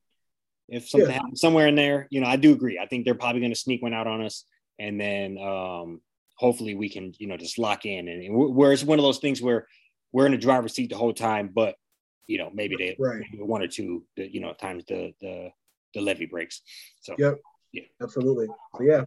If 0.72 0.88
something 0.88 1.10
yeah. 1.10 1.16
happens 1.16 1.42
somewhere 1.42 1.68
in 1.68 1.76
there, 1.76 2.08
you 2.10 2.22
know, 2.22 2.28
I 2.28 2.36
do 2.36 2.52
agree. 2.54 2.80
I 2.80 2.86
think 2.86 3.06
they're 3.06 3.16
probably 3.16 3.42
going 3.42 3.54
to 3.54 3.60
sneak 3.60 3.82
one 3.82 3.94
out 3.94 4.08
on 4.08 4.22
us. 4.22 4.46
And 4.78 5.00
then 5.00 5.38
um, 5.38 6.02
hopefully 6.36 6.76
we 6.76 6.90
can, 6.90 7.14
you 7.18 7.28
know, 7.28 7.38
just 7.38 7.58
lock 7.58 7.86
in. 7.86 8.08
And, 8.08 8.24
and 8.24 8.56
where 8.56 8.72
it's 8.72 8.84
one 8.84 9.00
of 9.00 9.04
those 9.04 9.20
things 9.20 9.42
where 9.42 9.68
we're 10.12 10.26
in 10.26 10.32
the 10.32 10.38
driver's 10.38 10.74
seat 10.74 10.90
the 10.90 10.98
whole 10.98 11.14
time, 11.14 11.50
but, 11.54 11.76
you 12.28 12.38
know, 12.38 12.50
maybe 12.54 12.76
they, 12.76 12.96
right. 13.00 13.22
maybe 13.32 13.44
one 13.44 13.62
or 13.62 13.68
two, 13.68 14.06
the, 14.16 14.32
you 14.32 14.40
know, 14.40 14.54
times 14.54 14.86
the, 14.88 15.14
the, 15.22 15.50
the 15.94 16.02
levee 16.02 16.28
breaks. 16.28 16.62
So, 17.02 17.16
yep. 17.18 17.40
Yeah. 17.72 17.84
Absolutely. 18.02 18.48
So, 18.78 18.84
yeah, 18.84 19.04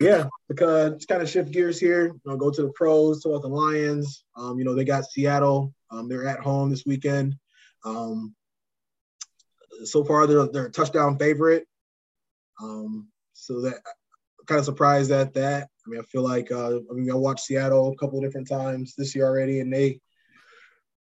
yeah, 0.00 0.28
because 0.48 0.92
it's 0.92 1.06
kind 1.06 1.20
of 1.20 1.28
shift 1.28 1.50
gears 1.50 1.78
here. 1.78 2.06
You 2.06 2.20
know, 2.24 2.36
go 2.36 2.50
to 2.50 2.62
the 2.62 2.72
pros, 2.74 3.22
talk 3.22 3.30
about 3.30 3.42
the 3.42 3.48
Lions. 3.48 4.24
Um, 4.36 4.58
you 4.58 4.64
know, 4.64 4.74
they 4.74 4.84
got 4.84 5.04
Seattle. 5.04 5.74
Um, 5.90 6.08
they're 6.08 6.26
at 6.26 6.40
home 6.40 6.70
this 6.70 6.86
weekend. 6.86 7.34
Um, 7.84 8.34
so 9.84 10.04
far, 10.04 10.26
they're 10.26 10.46
they're 10.46 10.66
a 10.66 10.70
touchdown 10.70 11.18
favorite. 11.18 11.66
Um, 12.60 13.08
so 13.32 13.62
that 13.62 13.80
kind 14.46 14.58
of 14.58 14.64
surprised 14.64 15.10
at 15.10 15.34
that. 15.34 15.68
I 15.86 15.90
mean, 15.90 16.00
I 16.00 16.04
feel 16.04 16.22
like 16.22 16.50
uh, 16.50 16.76
I 16.76 16.92
mean, 16.94 17.10
I 17.10 17.14
watched 17.14 17.44
Seattle 17.44 17.92
a 17.92 17.96
couple 17.96 18.20
different 18.20 18.48
times 18.48 18.94
this 18.96 19.14
year 19.14 19.26
already, 19.26 19.60
and 19.60 19.72
they, 19.72 20.00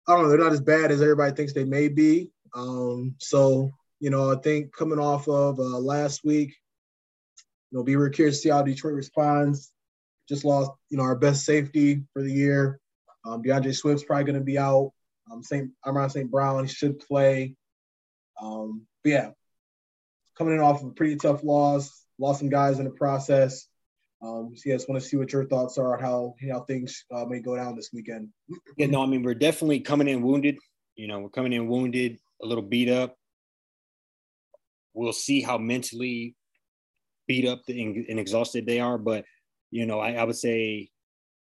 I 0.07 0.13
don't 0.13 0.23
know, 0.23 0.29
they're 0.29 0.37
not 0.37 0.53
as 0.53 0.61
bad 0.61 0.91
as 0.91 1.01
everybody 1.01 1.35
thinks 1.35 1.53
they 1.53 1.65
may 1.65 1.87
be. 1.87 2.31
Um, 2.55 3.15
so 3.19 3.71
you 3.99 4.09
know, 4.09 4.31
I 4.31 4.35
think 4.35 4.75
coming 4.75 4.99
off 4.99 5.27
of 5.27 5.59
uh, 5.59 5.79
last 5.79 6.23
week, 6.23 6.55
you 7.71 7.77
know, 7.77 7.83
be 7.83 7.95
really 7.95 8.11
curious 8.11 8.37
to 8.37 8.41
see 8.41 8.49
how 8.49 8.61
Detroit 8.61 8.93
responds. 8.93 9.71
Just 10.27 10.45
lost, 10.45 10.71
you 10.89 10.97
know, 10.97 11.03
our 11.03 11.15
best 11.15 11.45
safety 11.45 12.03
for 12.13 12.21
the 12.21 12.31
year. 12.31 12.79
Um, 13.25 13.41
D'Andre 13.41 13.71
Swift's 13.71 14.03
probably 14.03 14.25
going 14.25 14.39
to 14.39 14.45
be 14.45 14.57
out. 14.57 14.91
Um, 15.31 15.43
Saint 15.43 15.71
Amon 15.85 16.09
St. 16.09 16.29
Brown, 16.29 16.65
he 16.65 16.73
should 16.73 16.99
play. 16.99 17.55
Um, 18.41 18.85
but 19.03 19.09
yeah, 19.09 19.29
coming 20.37 20.53
in 20.53 20.59
off 20.59 20.81
of 20.81 20.89
a 20.89 20.93
pretty 20.93 21.15
tough 21.15 21.43
loss, 21.43 22.05
lost 22.17 22.39
some 22.39 22.49
guys 22.49 22.79
in 22.79 22.85
the 22.85 22.91
process. 22.91 23.67
Um, 24.21 24.51
so 24.55 24.63
yes, 24.69 24.87
want 24.87 25.01
to 25.01 25.07
see 25.07 25.17
what 25.17 25.31
your 25.31 25.45
thoughts 25.45 25.77
are 25.77 25.95
on 25.95 26.01
how 26.01 26.35
how 26.49 26.61
things 26.61 27.05
uh, 27.13 27.25
may 27.25 27.39
go 27.39 27.55
down 27.55 27.75
this 27.75 27.91
weekend. 27.93 28.29
Yeah, 28.77 28.87
no, 28.87 29.01
I 29.01 29.05
mean 29.05 29.23
we're 29.23 29.33
definitely 29.33 29.79
coming 29.79 30.07
in 30.07 30.21
wounded. 30.21 30.57
You 30.95 31.07
know, 31.07 31.19
we're 31.19 31.29
coming 31.29 31.53
in 31.53 31.67
wounded, 31.67 32.17
a 32.41 32.45
little 32.45 32.63
beat 32.63 32.89
up. 32.89 33.15
We'll 34.93 35.13
see 35.13 35.41
how 35.41 35.57
mentally 35.57 36.35
beat 37.27 37.47
up 37.47 37.61
and, 37.69 38.19
exhausted 38.19 38.65
they 38.65 38.81
are. 38.81 38.97
But 38.97 39.23
you 39.71 39.85
know, 39.85 39.99
I, 39.99 40.13
I 40.13 40.23
would 40.25 40.35
say 40.35 40.89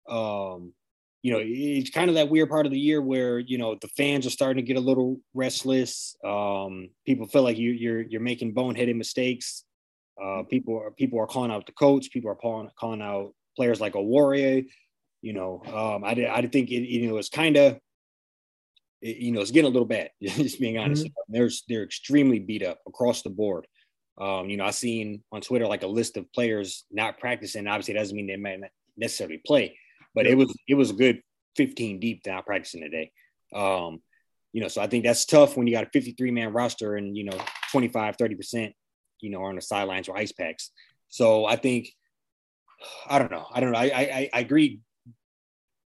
um, 0.07 0.73
you 1.21 1.31
know, 1.31 1.39
it's 1.41 1.91
kind 1.91 2.09
of 2.09 2.15
that 2.15 2.29
weird 2.29 2.49
part 2.49 2.65
of 2.65 2.71
the 2.71 2.79
year 2.79 3.01
where 3.01 3.37
you 3.37 3.57
know 3.57 3.77
the 3.79 3.87
fans 3.89 4.25
are 4.25 4.31
starting 4.31 4.63
to 4.63 4.67
get 4.67 4.77
a 4.77 4.85
little 4.85 5.19
restless. 5.33 6.15
Um, 6.25 6.89
people 7.05 7.27
feel 7.27 7.43
like 7.43 7.57
you, 7.57 7.71
you're 7.71 8.01
you're 8.01 8.21
making 8.21 8.55
boneheaded 8.55 8.95
mistakes. 8.95 9.63
Uh, 10.21 10.43
people 10.43 10.77
are 10.79 10.91
people 10.91 11.19
are 11.19 11.27
calling 11.27 11.51
out 11.51 11.65
the 11.65 11.73
coach. 11.73 12.11
People 12.11 12.31
are 12.31 12.35
calling 12.35 12.69
calling 12.79 13.01
out 13.01 13.33
players 13.55 13.79
like 13.79 13.93
Oruwariye. 13.93 14.65
You 15.21 15.33
know, 15.33 15.61
um, 15.67 16.03
I 16.03 16.11
I 16.27 16.41
think 16.47 16.71
it 16.71 16.87
you 16.87 17.07
know 17.07 17.17
it's 17.17 17.29
kind 17.29 17.55
of 17.55 17.79
you 19.01 19.31
know 19.31 19.41
it's 19.41 19.51
getting 19.51 19.69
a 19.69 19.73
little 19.73 19.87
bad. 19.87 20.09
Just 20.21 20.59
being 20.59 20.79
honest, 20.79 21.05
mm-hmm. 21.05 21.33
they're 21.33 21.49
they're 21.69 21.83
extremely 21.83 22.39
beat 22.39 22.63
up 22.63 22.79
across 22.87 23.21
the 23.21 23.29
board. 23.29 23.67
Um, 24.19 24.49
you 24.49 24.57
know, 24.57 24.65
I 24.65 24.71
seen 24.71 25.23
on 25.31 25.41
Twitter 25.41 25.67
like 25.67 25.83
a 25.83 25.87
list 25.87 26.17
of 26.17 26.31
players 26.33 26.85
not 26.91 27.19
practicing. 27.19 27.67
Obviously, 27.67 27.93
doesn't 27.93 28.15
mean 28.15 28.27
they 28.27 28.37
might 28.37 28.59
not 28.59 28.71
necessarily 28.97 29.41
play, 29.45 29.77
but 30.13 30.27
it 30.27 30.37
was 30.37 30.53
it 30.67 30.75
was 30.75 30.89
a 30.89 30.93
good 30.93 31.21
15 31.57 31.99
deep 31.99 32.21
not 32.25 32.45
practicing 32.45 32.81
today. 32.81 33.11
Um, 33.53 34.01
you 34.53 34.61
know, 34.61 34.67
so 34.67 34.81
I 34.81 34.87
think 34.87 35.03
that's 35.03 35.25
tough 35.25 35.55
when 35.55 35.67
you 35.67 35.73
got 35.73 35.85
a 35.85 35.89
53 35.91 36.31
man 36.31 36.53
roster 36.53 36.95
and 36.95 37.15
you 37.15 37.25
know 37.25 37.37
25, 37.71 38.15
30 38.17 38.35
percent, 38.35 38.73
you 39.19 39.29
know, 39.29 39.41
are 39.41 39.49
on 39.49 39.55
the 39.55 39.61
sidelines 39.61 40.09
or 40.09 40.17
ice 40.17 40.31
packs. 40.31 40.71
So 41.09 41.45
I 41.45 41.55
think 41.55 41.89
I 43.07 43.19
don't 43.19 43.31
know. 43.31 43.45
I 43.51 43.59
don't 43.59 43.71
know. 43.71 43.77
I 43.77 43.85
I, 43.85 44.29
I 44.33 44.39
agree. 44.39 44.81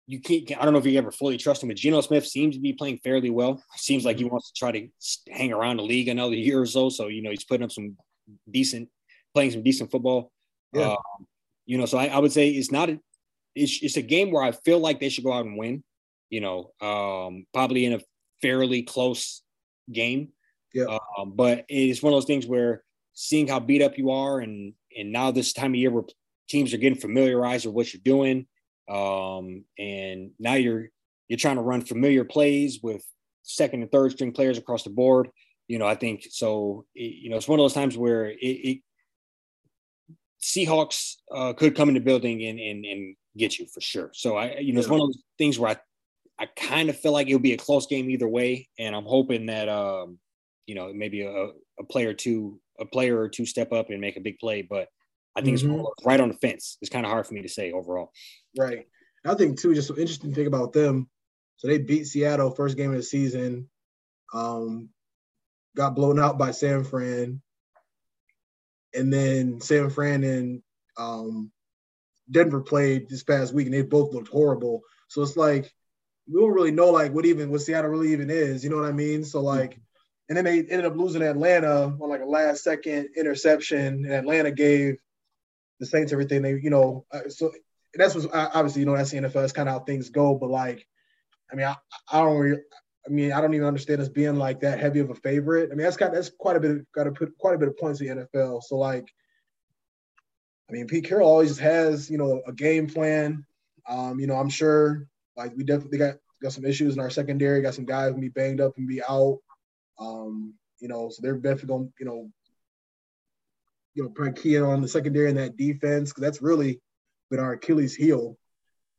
You 0.06 0.20
can't. 0.20 0.50
I 0.60 0.64
don't 0.64 0.72
know 0.72 0.78
if 0.78 0.86
you 0.86 0.98
ever 0.98 1.12
fully 1.12 1.38
trust 1.38 1.62
him, 1.62 1.68
but 1.68 1.76
Geno 1.76 2.00
Smith 2.00 2.26
seems 2.26 2.56
to 2.56 2.60
be 2.60 2.72
playing 2.72 2.98
fairly 3.02 3.30
well. 3.30 3.62
Seems 3.76 4.04
like 4.04 4.18
he 4.18 4.24
wants 4.24 4.50
to 4.50 4.58
try 4.58 4.72
to 4.72 4.88
hang 5.30 5.52
around 5.52 5.78
the 5.78 5.84
league 5.84 6.08
another 6.08 6.34
year 6.34 6.60
or 6.60 6.66
so. 6.66 6.88
So 6.88 7.08
you 7.08 7.22
know, 7.22 7.30
he's 7.30 7.44
putting 7.44 7.64
up 7.64 7.72
some 7.72 7.96
decent, 8.50 8.88
playing 9.32 9.52
some 9.52 9.62
decent 9.62 9.90
football. 9.90 10.32
Yeah. 10.72 10.90
Um, 10.90 11.26
you 11.66 11.78
know, 11.78 11.86
so 11.86 11.98
I, 11.98 12.06
I 12.06 12.18
would 12.18 12.32
say 12.32 12.48
it's 12.48 12.72
not 12.72 12.90
a, 12.90 12.98
it's, 13.54 13.80
it's 13.82 13.96
a 13.96 14.02
game 14.02 14.30
where 14.30 14.42
I 14.42 14.52
feel 14.52 14.78
like 14.78 15.00
they 15.00 15.08
should 15.08 15.24
go 15.24 15.32
out 15.32 15.46
and 15.46 15.56
win. 15.58 15.82
You 16.30 16.40
know, 16.40 16.72
um, 16.80 17.46
probably 17.52 17.84
in 17.84 17.92
a 17.92 18.00
fairly 18.40 18.82
close 18.82 19.42
game. 19.90 20.28
Yeah. 20.72 20.98
Um, 21.18 21.32
but 21.34 21.66
it's 21.68 22.02
one 22.02 22.12
of 22.12 22.16
those 22.16 22.26
things 22.26 22.46
where 22.46 22.82
seeing 23.12 23.46
how 23.46 23.60
beat 23.60 23.82
up 23.82 23.98
you 23.98 24.10
are, 24.10 24.40
and 24.40 24.72
and 24.96 25.12
now 25.12 25.30
this 25.30 25.52
time 25.52 25.72
of 25.72 25.76
year 25.76 25.90
where 25.90 26.04
teams 26.48 26.72
are 26.72 26.78
getting 26.78 26.98
familiarized 26.98 27.66
with 27.66 27.74
what 27.74 27.92
you're 27.92 28.00
doing, 28.02 28.46
um, 28.88 29.64
and 29.78 30.30
now 30.38 30.54
you're 30.54 30.88
you're 31.28 31.38
trying 31.38 31.56
to 31.56 31.62
run 31.62 31.82
familiar 31.82 32.24
plays 32.24 32.80
with 32.82 33.04
second 33.42 33.82
and 33.82 33.92
third 33.92 34.12
string 34.12 34.32
players 34.32 34.58
across 34.58 34.84
the 34.84 34.90
board. 34.90 35.28
You 35.68 35.78
know, 35.78 35.86
I 35.86 35.94
think 35.94 36.26
so. 36.30 36.86
It, 36.94 37.14
you 37.22 37.30
know, 37.30 37.36
it's 37.36 37.48
one 37.48 37.58
of 37.58 37.64
those 37.64 37.74
times 37.74 37.96
where 37.96 38.26
it, 38.26 38.38
it 38.40 38.78
Seahawks 40.40 41.16
uh, 41.30 41.52
could 41.52 41.76
come 41.76 41.88
in 41.88 41.94
the 41.94 42.00
building 42.00 42.42
and, 42.44 42.58
and 42.58 42.84
and 42.84 43.16
get 43.36 43.58
you 43.58 43.66
for 43.66 43.80
sure. 43.80 44.10
So 44.12 44.36
I, 44.36 44.58
you 44.58 44.72
know, 44.72 44.80
it's 44.80 44.88
one 44.88 45.00
of 45.00 45.08
those 45.08 45.22
things 45.38 45.58
where 45.58 45.70
I, 45.70 45.76
I 46.44 46.46
kind 46.56 46.90
of 46.90 46.98
feel 46.98 47.12
like 47.12 47.28
it'll 47.28 47.38
be 47.38 47.52
a 47.52 47.58
close 47.58 47.86
game 47.86 48.10
either 48.10 48.28
way, 48.28 48.68
and 48.78 48.94
I'm 48.94 49.04
hoping 49.04 49.46
that, 49.46 49.68
um, 49.68 50.18
you 50.66 50.74
know, 50.74 50.92
maybe 50.92 51.22
a, 51.22 51.48
a 51.78 51.84
player 51.88 52.14
two, 52.14 52.60
a 52.80 52.84
player 52.84 53.18
or 53.18 53.28
two 53.28 53.46
step 53.46 53.72
up 53.72 53.90
and 53.90 54.00
make 54.00 54.16
a 54.16 54.20
big 54.20 54.38
play. 54.38 54.62
But 54.62 54.88
I 55.36 55.42
think 55.42 55.58
mm-hmm. 55.58 55.80
it's 55.80 56.04
right 56.04 56.20
on 56.20 56.28
the 56.28 56.34
fence. 56.34 56.78
It's 56.80 56.90
kind 56.90 57.06
of 57.06 57.12
hard 57.12 57.26
for 57.26 57.34
me 57.34 57.42
to 57.42 57.48
say 57.48 57.72
overall. 57.72 58.12
Right. 58.58 58.86
I 59.24 59.34
think 59.34 59.60
too, 59.60 59.74
just 59.74 59.90
an 59.90 59.96
interesting 59.96 60.34
thing 60.34 60.46
about 60.46 60.72
them. 60.72 61.08
So 61.56 61.68
they 61.68 61.78
beat 61.78 62.06
Seattle 62.06 62.50
first 62.50 62.76
game 62.76 62.90
of 62.90 62.96
the 62.96 63.02
season. 63.02 63.68
Um, 64.34 64.88
got 65.76 65.94
blown 65.94 66.18
out 66.18 66.38
by 66.38 66.50
San 66.50 66.84
Fran, 66.84 67.40
and 68.94 69.12
then 69.12 69.60
San 69.60 69.90
Fran 69.90 70.24
and 70.24 70.62
um, 70.98 71.52
Denver 72.30 72.60
played 72.60 73.08
this 73.08 73.22
past 73.22 73.52
week, 73.52 73.66
and 73.66 73.74
they 73.74 73.82
both 73.82 74.12
looked 74.12 74.28
horrible. 74.28 74.82
So 75.08 75.22
it's 75.22 75.36
like 75.36 75.72
we 76.26 76.40
don't 76.40 76.52
really 76.52 76.70
know 76.70 76.90
like 76.90 77.12
what 77.12 77.26
even 77.26 77.50
what 77.50 77.62
Seattle 77.62 77.90
really 77.90 78.12
even 78.12 78.30
is. 78.30 78.64
You 78.64 78.70
know 78.70 78.76
what 78.76 78.88
I 78.88 78.92
mean? 78.92 79.24
So 79.24 79.40
like, 79.40 79.78
and 80.28 80.36
then 80.36 80.44
they 80.44 80.58
ended 80.60 80.84
up 80.84 80.96
losing 80.96 81.22
Atlanta 81.22 81.96
on 82.00 82.08
like 82.08 82.20
a 82.20 82.26
last 82.26 82.62
second 82.62 83.10
interception, 83.16 84.04
and 84.04 84.12
Atlanta 84.12 84.50
gave 84.50 84.96
the 85.80 85.86
Saints 85.86 86.12
everything 86.12 86.42
they 86.42 86.52
you 86.52 86.70
know. 86.70 87.04
Uh, 87.12 87.28
so 87.28 87.52
that's 87.94 88.14
what 88.14 88.30
obviously 88.32 88.80
you 88.80 88.86
know 88.86 88.96
that's 88.96 89.10
the 89.10 89.18
NFL. 89.18 89.32
That's 89.32 89.52
kind 89.52 89.68
of 89.68 89.74
how 89.74 89.80
things 89.80 90.10
go. 90.10 90.34
But 90.34 90.50
like, 90.50 90.86
I 91.52 91.56
mean, 91.56 91.66
I, 91.66 91.76
I 92.10 92.20
don't 92.20 92.36
really. 92.36 92.62
I 93.04 93.10
mean, 93.10 93.32
I 93.32 93.40
don't 93.40 93.52
even 93.52 93.66
understand 93.66 94.00
us 94.00 94.08
being 94.08 94.36
like 94.36 94.60
that 94.60 94.78
heavy 94.78 95.00
of 95.00 95.10
a 95.10 95.16
favorite. 95.16 95.70
I 95.72 95.74
mean, 95.74 95.84
that's 95.84 95.96
got 95.96 96.12
that's 96.12 96.30
quite 96.30 96.54
a 96.54 96.60
bit 96.60 96.86
got 96.92 97.04
to 97.04 97.10
put 97.10 97.36
quite 97.36 97.56
a 97.56 97.58
bit 97.58 97.68
of 97.68 97.76
points 97.76 98.00
in 98.00 98.16
the 98.16 98.28
NFL. 98.32 98.62
So 98.62 98.76
like, 98.76 99.12
I 100.72 100.74
mean, 100.74 100.86
Pete 100.86 101.04
Carroll 101.04 101.28
always 101.28 101.58
has, 101.58 102.08
you 102.10 102.16
know, 102.16 102.40
a 102.46 102.52
game 102.52 102.86
plan. 102.86 103.44
Um, 103.86 104.18
you 104.18 104.26
know, 104.26 104.36
I'm 104.36 104.48
sure 104.48 105.06
like 105.36 105.52
we 105.54 105.64
definitely 105.64 105.98
got 105.98 106.14
got 106.42 106.52
some 106.52 106.64
issues 106.64 106.94
in 106.94 107.00
our 107.00 107.10
secondary, 107.10 107.60
got 107.60 107.74
some 107.74 107.84
guys 107.84 108.10
gonna 108.10 108.22
be 108.22 108.30
banged 108.30 108.60
up 108.60 108.78
and 108.78 108.88
be 108.88 109.02
out. 109.02 109.38
Um, 109.98 110.54
you 110.80 110.88
know, 110.88 111.10
so 111.10 111.20
they're 111.20 111.34
definitely 111.34 111.68
gonna, 111.68 111.88
you 112.00 112.06
know, 112.06 112.30
you 113.94 114.02
know, 114.02 114.08
probably 114.08 114.40
keying 114.40 114.62
on 114.62 114.80
the 114.80 114.88
secondary 114.88 115.28
and 115.28 115.38
that 115.38 115.58
defense 115.58 116.10
because 116.10 116.22
that's 116.22 116.40
really 116.40 116.80
been 117.30 117.38
our 117.38 117.52
Achilles 117.52 117.94
heel 117.94 118.38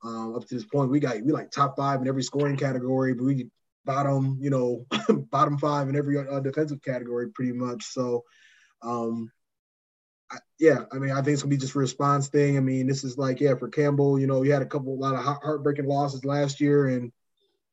um, 0.03 0.35
up 0.35 0.45
to 0.45 0.53
this 0.53 0.65
point. 0.65 0.91
We 0.91 0.99
got 0.99 1.21
we 1.21 1.31
like 1.31 1.49
top 1.49 1.75
five 1.75 2.01
in 2.01 2.07
every 2.07 2.23
scoring 2.23 2.55
category, 2.55 3.15
but 3.15 3.23
we 3.23 3.47
bottom, 3.83 4.37
you 4.39 4.51
know, 4.51 4.85
bottom 5.31 5.57
five 5.57 5.89
in 5.89 5.95
every 5.95 6.19
uh, 6.19 6.39
defensive 6.39 6.83
category 6.83 7.29
pretty 7.31 7.53
much. 7.53 7.83
So, 7.85 8.25
um, 8.83 9.31
yeah, 10.59 10.85
I 10.91 10.97
mean, 10.97 11.11
I 11.11 11.15
think 11.15 11.29
it's 11.29 11.41
gonna 11.41 11.49
be 11.49 11.57
just 11.57 11.75
a 11.75 11.79
response 11.79 12.27
thing. 12.27 12.57
I 12.57 12.59
mean, 12.59 12.87
this 12.87 13.03
is 13.03 13.17
like, 13.17 13.39
yeah, 13.39 13.55
for 13.55 13.67
Campbell, 13.67 14.19
you 14.19 14.27
know, 14.27 14.41
he 14.41 14.49
had 14.49 14.61
a 14.61 14.67
couple, 14.67 14.93
a 14.93 14.95
lot 14.95 15.15
of 15.15 15.23
heartbreaking 15.23 15.85
losses 15.85 16.25
last 16.25 16.61
year, 16.61 16.87
and 16.87 17.11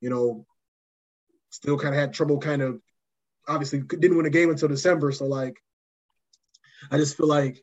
you 0.00 0.10
know, 0.10 0.46
still 1.50 1.78
kind 1.78 1.94
of 1.94 2.00
had 2.00 2.12
trouble, 2.12 2.38
kind 2.38 2.62
of, 2.62 2.80
obviously 3.48 3.80
didn't 3.80 4.16
win 4.16 4.26
a 4.26 4.30
game 4.30 4.50
until 4.50 4.68
December. 4.68 5.12
So 5.12 5.26
like, 5.26 5.56
I 6.90 6.96
just 6.96 7.16
feel 7.16 7.26
like 7.26 7.62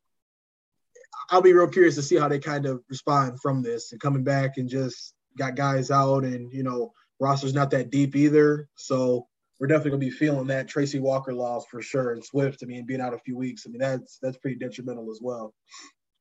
I'll 1.29 1.41
be 1.41 1.53
real 1.53 1.67
curious 1.67 1.95
to 1.95 2.01
see 2.01 2.15
how 2.15 2.27
they 2.27 2.39
kind 2.39 2.65
of 2.65 2.81
respond 2.89 3.41
from 3.41 3.61
this 3.61 3.91
and 3.91 4.01
coming 4.01 4.23
back 4.23 4.57
and 4.57 4.69
just 4.69 5.13
got 5.37 5.55
guys 5.55 5.91
out, 5.91 6.23
and 6.23 6.51
you 6.53 6.63
know, 6.63 6.93
roster's 7.19 7.53
not 7.53 7.71
that 7.71 7.89
deep 7.89 8.15
either. 8.15 8.67
So 8.75 9.27
we're 9.59 9.67
definitely 9.67 9.91
gonna 9.91 9.99
be 9.99 10.09
feeling 10.09 10.47
that 10.47 10.67
Tracy 10.67 10.99
Walker 10.99 11.33
loss 11.33 11.65
for 11.69 11.81
sure, 11.81 12.13
and 12.13 12.23
Swift. 12.23 12.59
I 12.63 12.65
mean, 12.65 12.85
being 12.85 13.01
out 13.01 13.13
a 13.13 13.19
few 13.19 13.35
weeks. 13.35 13.65
I 13.65 13.69
mean, 13.69 13.79
that's 13.79 14.19
that's 14.21 14.37
pretty 14.37 14.57
detrimental 14.57 15.11
as 15.11 15.19
well. 15.21 15.53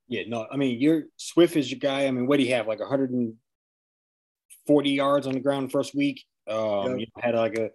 Yeah, 0.09 0.23
no, 0.29 0.47
I 0.51 0.57
mean, 0.57 0.81
your 0.81 1.05
Swift 1.17 1.57
is 1.57 1.71
your 1.71 1.81
guy. 1.81 2.07
I 2.07 2.11
mean, 2.11 2.27
what 2.27 2.39
do 2.39 2.45
you 2.45 2.55
have? 2.55 2.67
Like 2.67 2.81
140 2.81 4.91
yards 4.91 5.27
on 5.27 5.35
the 5.35 5.41
ground 5.41 5.71
first 5.73 5.95
week. 5.95 6.25
Um, 6.49 6.99
you 6.99 7.07
had 7.19 7.35
like 7.35 7.59
a, 7.59 7.71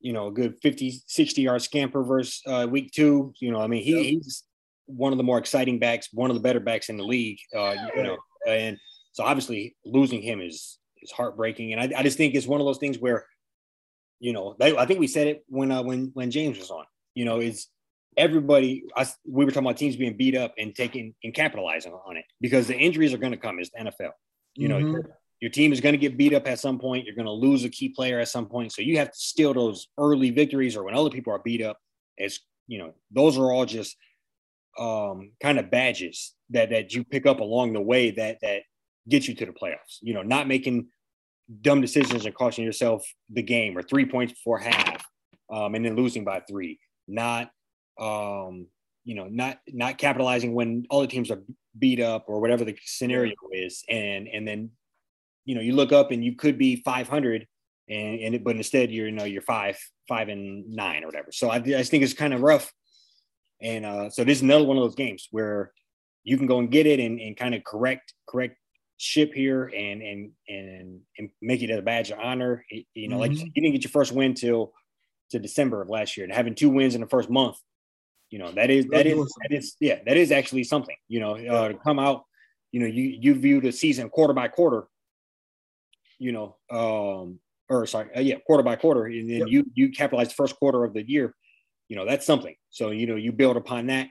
you 0.00 0.12
know, 0.12 0.26
a 0.28 0.32
good 0.32 0.58
50, 0.62 1.00
60 1.06 1.42
yard 1.42 1.62
scamper 1.62 2.02
versus 2.02 2.42
uh, 2.46 2.66
week 2.68 2.90
two. 2.92 3.32
You 3.40 3.52
know, 3.52 3.60
I 3.60 3.68
mean, 3.68 3.84
he, 3.84 3.94
yep. 3.94 4.04
he's 4.04 4.42
one 4.86 5.12
of 5.12 5.18
the 5.18 5.24
more 5.24 5.38
exciting 5.38 5.78
backs, 5.78 6.08
one 6.12 6.30
of 6.30 6.34
the 6.34 6.42
better 6.42 6.60
backs 6.60 6.88
in 6.88 6.96
the 6.96 7.04
league. 7.04 7.38
Uh, 7.56 7.76
you 7.96 8.02
know, 8.02 8.18
and 8.46 8.76
so 9.12 9.24
obviously 9.24 9.76
losing 9.84 10.22
him 10.22 10.40
is 10.40 10.78
is 11.02 11.10
heartbreaking. 11.12 11.72
And 11.72 11.80
I, 11.80 12.00
I 12.00 12.02
just 12.02 12.18
think 12.18 12.34
it's 12.34 12.46
one 12.46 12.60
of 12.60 12.66
those 12.66 12.78
things 12.78 12.98
where 12.98 13.24
you 14.20 14.32
know, 14.32 14.54
they, 14.58 14.76
I 14.76 14.86
think 14.86 15.00
we 15.00 15.06
said 15.06 15.26
it 15.26 15.44
when 15.48 15.72
uh, 15.72 15.82
when 15.82 16.10
when 16.14 16.30
James 16.30 16.58
was 16.58 16.70
on. 16.70 16.84
You 17.14 17.24
know, 17.24 17.40
is 17.40 17.66
everybody. 18.16 18.84
I, 18.94 19.06
we 19.26 19.44
were 19.44 19.50
talking 19.50 19.66
about 19.66 19.78
teams 19.78 19.96
being 19.96 20.16
beat 20.16 20.36
up 20.36 20.54
and 20.58 20.74
taking 20.74 21.14
and 21.24 21.34
capitalizing 21.34 21.92
on 21.92 22.16
it 22.16 22.24
because 22.40 22.66
the 22.68 22.76
injuries 22.76 23.12
are 23.12 23.18
going 23.18 23.32
to 23.32 23.38
come. 23.38 23.58
It's 23.58 23.70
the 23.70 23.90
NFL. 23.90 24.12
You 24.54 24.68
know, 24.68 24.76
mm-hmm. 24.76 24.92
your, 24.92 25.16
your 25.40 25.50
team 25.50 25.72
is 25.72 25.80
going 25.80 25.94
to 25.94 25.98
get 25.98 26.18
beat 26.18 26.34
up 26.34 26.46
at 26.46 26.60
some 26.60 26.78
point. 26.78 27.06
You're 27.06 27.16
going 27.16 27.26
to 27.26 27.32
lose 27.32 27.64
a 27.64 27.70
key 27.70 27.88
player 27.88 28.20
at 28.20 28.28
some 28.28 28.46
point. 28.46 28.72
So 28.72 28.82
you 28.82 28.98
have 28.98 29.10
to 29.10 29.18
steal 29.18 29.54
those 29.54 29.88
early 29.98 30.30
victories 30.30 30.76
or 30.76 30.84
when 30.84 30.94
other 30.94 31.10
people 31.10 31.32
are 31.32 31.40
beat 31.42 31.62
up. 31.62 31.78
It's 32.16 32.40
you 32.66 32.78
know, 32.78 32.92
those 33.10 33.38
are 33.38 33.50
all 33.50 33.64
just 33.64 33.96
um, 34.78 35.32
kind 35.42 35.58
of 35.58 35.70
badges 35.70 36.34
that 36.50 36.70
that 36.70 36.92
you 36.92 37.04
pick 37.04 37.26
up 37.26 37.40
along 37.40 37.72
the 37.72 37.80
way 37.80 38.10
that 38.10 38.38
that 38.42 38.62
get 39.08 39.26
you 39.26 39.34
to 39.34 39.46
the 39.46 39.52
playoffs. 39.52 39.98
You 40.02 40.14
know, 40.14 40.22
not 40.22 40.46
making 40.46 40.88
dumb 41.62 41.80
decisions 41.80 42.26
and 42.26 42.34
costing 42.34 42.64
yourself 42.64 43.04
the 43.30 43.42
game 43.42 43.76
or 43.76 43.82
three 43.82 44.06
points 44.06 44.32
before 44.32 44.58
half 44.58 45.04
um, 45.52 45.74
and 45.74 45.84
then 45.84 45.96
losing 45.96 46.24
by 46.24 46.40
three. 46.40 46.78
Not 47.08 47.50
um, 47.98 48.66
you 49.04 49.14
know 49.14 49.26
not 49.28 49.58
not 49.68 49.98
capitalizing 49.98 50.54
when 50.54 50.86
all 50.90 51.00
the 51.00 51.06
teams 51.06 51.30
are 51.30 51.42
beat 51.78 52.00
up 52.00 52.24
or 52.28 52.40
whatever 52.40 52.64
the 52.64 52.76
scenario 52.84 53.34
is. 53.52 53.84
And 53.88 54.28
and 54.28 54.46
then 54.46 54.70
you 55.44 55.54
know 55.54 55.60
you 55.60 55.74
look 55.74 55.92
up 55.92 56.10
and 56.10 56.24
you 56.24 56.36
could 56.36 56.58
be 56.58 56.76
500 56.76 57.46
and, 57.88 58.20
and 58.20 58.44
but 58.44 58.56
instead 58.56 58.90
you're 58.90 59.06
you 59.06 59.12
know 59.12 59.24
you're 59.24 59.42
five 59.42 59.78
five 60.08 60.28
and 60.28 60.68
nine 60.70 61.02
or 61.02 61.06
whatever. 61.06 61.32
So 61.32 61.50
i, 61.50 61.56
I 61.56 61.60
just 61.60 61.90
think 61.90 62.04
it's 62.04 62.14
kind 62.14 62.34
of 62.34 62.42
rough. 62.42 62.72
And 63.62 63.84
uh, 63.84 64.08
so 64.08 64.24
this 64.24 64.38
is 64.38 64.42
another 64.42 64.64
one 64.64 64.78
of 64.78 64.84
those 64.84 64.94
games 64.94 65.28
where 65.30 65.72
you 66.24 66.38
can 66.38 66.46
go 66.46 66.60
and 66.60 66.70
get 66.70 66.86
it 66.86 67.00
and, 67.00 67.20
and 67.20 67.36
kind 67.36 67.54
of 67.54 67.64
correct 67.64 68.14
correct 68.28 68.56
ship 69.02 69.32
here 69.32 69.64
and 69.74 70.02
and 70.02 70.30
and, 70.46 71.00
and 71.16 71.30
make 71.40 71.62
it 71.62 71.70
a 71.70 71.80
badge 71.80 72.10
of 72.10 72.18
honor. 72.18 72.64
You 72.94 73.08
know, 73.08 73.16
mm-hmm. 73.16 73.20
like 73.20 73.32
you 73.32 73.50
didn't 73.52 73.72
get 73.72 73.82
your 73.82 73.90
first 73.90 74.12
win 74.12 74.34
till 74.34 74.74
to 75.30 75.38
December 75.38 75.80
of 75.80 75.88
last 75.88 76.16
year, 76.16 76.24
and 76.24 76.34
having 76.34 76.54
two 76.54 76.68
wins 76.68 76.94
in 76.94 77.00
the 77.00 77.06
first 77.06 77.30
month, 77.30 77.56
you 78.28 78.38
know, 78.38 78.52
that 78.52 78.68
is 78.68 78.84
that 78.88 79.06
is 79.06 79.16
that 79.40 79.52
is 79.56 79.74
yeah, 79.80 80.00
that 80.04 80.18
is 80.18 80.30
actually 80.30 80.64
something. 80.64 80.96
You 81.08 81.20
know, 81.20 81.36
uh, 81.36 81.68
to 81.68 81.74
come 81.74 81.98
out, 81.98 82.24
you 82.72 82.80
know, 82.80 82.86
you 82.86 83.16
you 83.20 83.34
view 83.34 83.60
the 83.62 83.72
season 83.72 84.10
quarter 84.10 84.34
by 84.34 84.48
quarter. 84.48 84.86
you 86.20 86.32
know, 86.32 86.56
um, 86.70 87.40
or 87.68 87.86
sorry, 87.86 88.10
uh, 88.14 88.20
yeah, 88.20 88.36
quarter 88.46 88.62
by 88.62 88.76
quarter, 88.76 89.06
and 89.06 89.28
then 89.28 89.38
Yep. 89.38 89.48
you 89.48 89.70
you 89.74 89.90
capitalize 89.90 90.28
the 90.28 90.34
first 90.34 90.56
quarter 90.56 90.84
of 90.84 90.92
the 90.92 91.08
year, 91.08 91.34
you 91.88 91.96
know, 91.96 92.04
that's 92.04 92.26
something. 92.26 92.54
So 92.68 92.90
you 92.90 93.06
know, 93.06 93.16
you 93.16 93.32
build 93.32 93.56
upon 93.56 93.86
that. 93.86 94.08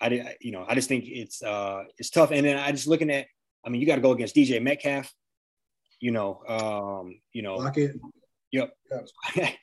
I 0.00 0.08
did, 0.08 0.26
you 0.40 0.52
know, 0.52 0.64
I 0.66 0.74
just 0.74 0.88
think 0.88 1.04
it's 1.06 1.42
uh 1.42 1.84
it's 1.98 2.10
tough. 2.10 2.30
And 2.32 2.46
then 2.46 2.56
I 2.56 2.72
just 2.72 2.86
looking 2.86 3.10
at, 3.10 3.26
I 3.64 3.70
mean, 3.70 3.80
you 3.80 3.86
got 3.86 3.96
to 3.96 4.00
go 4.00 4.12
against 4.12 4.36
DK 4.36 4.62
Metcalf, 4.62 5.12
you 6.00 6.10
know, 6.10 6.40
um, 6.48 7.20
you 7.32 7.42
know, 7.42 7.56
Lockett. 7.56 7.96
Yep. 8.52 8.72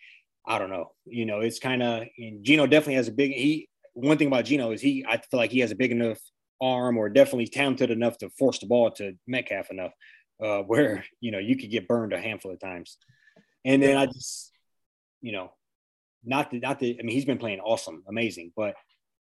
I 0.47 0.59
don't 0.59 0.69
know. 0.69 0.91
You 1.05 1.25
know, 1.25 1.39
it's 1.39 1.59
kind 1.59 1.81
of 1.81 2.03
Geno 2.41 2.67
definitely 2.67 2.95
has 2.95 3.07
a 3.07 3.11
big 3.11 3.31
he 3.33 3.67
one 3.93 4.17
thing 4.17 4.27
about 4.27 4.45
Geno 4.45 4.71
is 4.71 4.81
he 4.81 5.05
I 5.07 5.17
feel 5.17 5.39
like 5.39 5.51
he 5.51 5.59
has 5.59 5.71
a 5.71 5.75
big 5.75 5.91
enough 5.91 6.19
arm 6.61 6.97
or 6.97 7.09
definitely 7.09 7.47
talented 7.47 7.91
enough 7.91 8.17
to 8.19 8.29
force 8.29 8.59
the 8.59 8.67
ball 8.67 8.91
to 8.91 9.13
Metcalf 9.27 9.71
enough 9.71 9.91
uh 10.43 10.59
where 10.67 11.03
you 11.19 11.31
know 11.31 11.39
you 11.39 11.57
could 11.57 11.71
get 11.71 11.87
burned 11.87 12.13
a 12.13 12.21
handful 12.21 12.51
of 12.51 12.59
times. 12.59 12.97
And 13.63 13.81
then 13.81 13.97
I 13.97 14.05
just 14.05 14.51
you 15.21 15.31
know 15.31 15.51
not 16.23 16.51
the 16.51 16.59
not 16.59 16.79
the 16.79 16.97
I 16.99 17.03
mean 17.03 17.15
he's 17.15 17.25
been 17.25 17.39
playing 17.39 17.59
awesome, 17.59 18.03
amazing, 18.07 18.51
but 18.55 18.75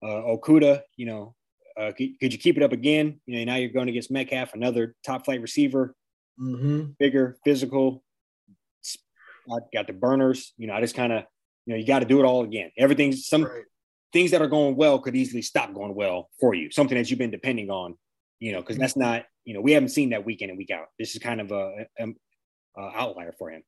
uh 0.02 0.22
Okudah, 0.22 0.80
you 0.96 1.06
know, 1.06 1.34
uh 1.78 1.92
could, 1.96 2.18
could 2.20 2.32
you 2.32 2.38
keep 2.38 2.56
it 2.56 2.62
up 2.62 2.72
again? 2.72 3.20
You 3.26 3.38
know, 3.38 3.52
now 3.52 3.56
you're 3.56 3.70
going 3.70 3.88
against 3.88 4.10
Metcalf, 4.10 4.54
another 4.54 4.94
top 5.04 5.24
flight 5.24 5.40
receiver 5.40 5.94
Mm-hmm. 6.40 6.92
bigger, 6.98 7.36
physical. 7.44 8.02
I 9.50 9.58
got 9.72 9.86
the 9.86 9.92
burners. 9.92 10.54
You 10.56 10.66
know, 10.66 10.74
I 10.74 10.80
just 10.80 10.94
kind 10.96 11.12
of, 11.12 11.24
you 11.66 11.74
know, 11.74 11.78
you 11.78 11.86
got 11.86 11.98
to 11.98 12.04
do 12.06 12.20
it 12.20 12.24
all 12.24 12.42
again. 12.42 12.70
Everything's 12.78 13.26
some 13.26 13.44
Right. 13.44 13.64
things 14.12 14.30
that 14.30 14.40
are 14.40 14.48
going 14.48 14.74
well 14.76 14.98
could 14.98 15.14
easily 15.14 15.42
stop 15.42 15.74
going 15.74 15.94
well 15.94 16.30
for 16.40 16.54
you. 16.54 16.70
Something 16.70 16.96
that 16.96 17.10
you've 17.10 17.18
been 17.18 17.30
depending 17.30 17.70
on, 17.70 17.98
you 18.40 18.52
know, 18.52 18.60
because 18.60 18.78
that's 18.78 18.96
not, 18.96 19.24
you 19.44 19.52
know, 19.52 19.60
we 19.60 19.72
haven't 19.72 19.90
seen 19.90 20.10
that 20.10 20.24
week 20.24 20.40
in 20.42 20.48
and 20.48 20.58
week 20.58 20.70
out. 20.70 20.86
This 20.98 21.14
is 21.14 21.22
kind 21.22 21.40
of 21.40 21.52
a, 21.52 21.86
a, 21.98 22.06
a 22.78 22.80
outlier 22.96 23.34
for 23.38 23.50
him. 23.50 23.62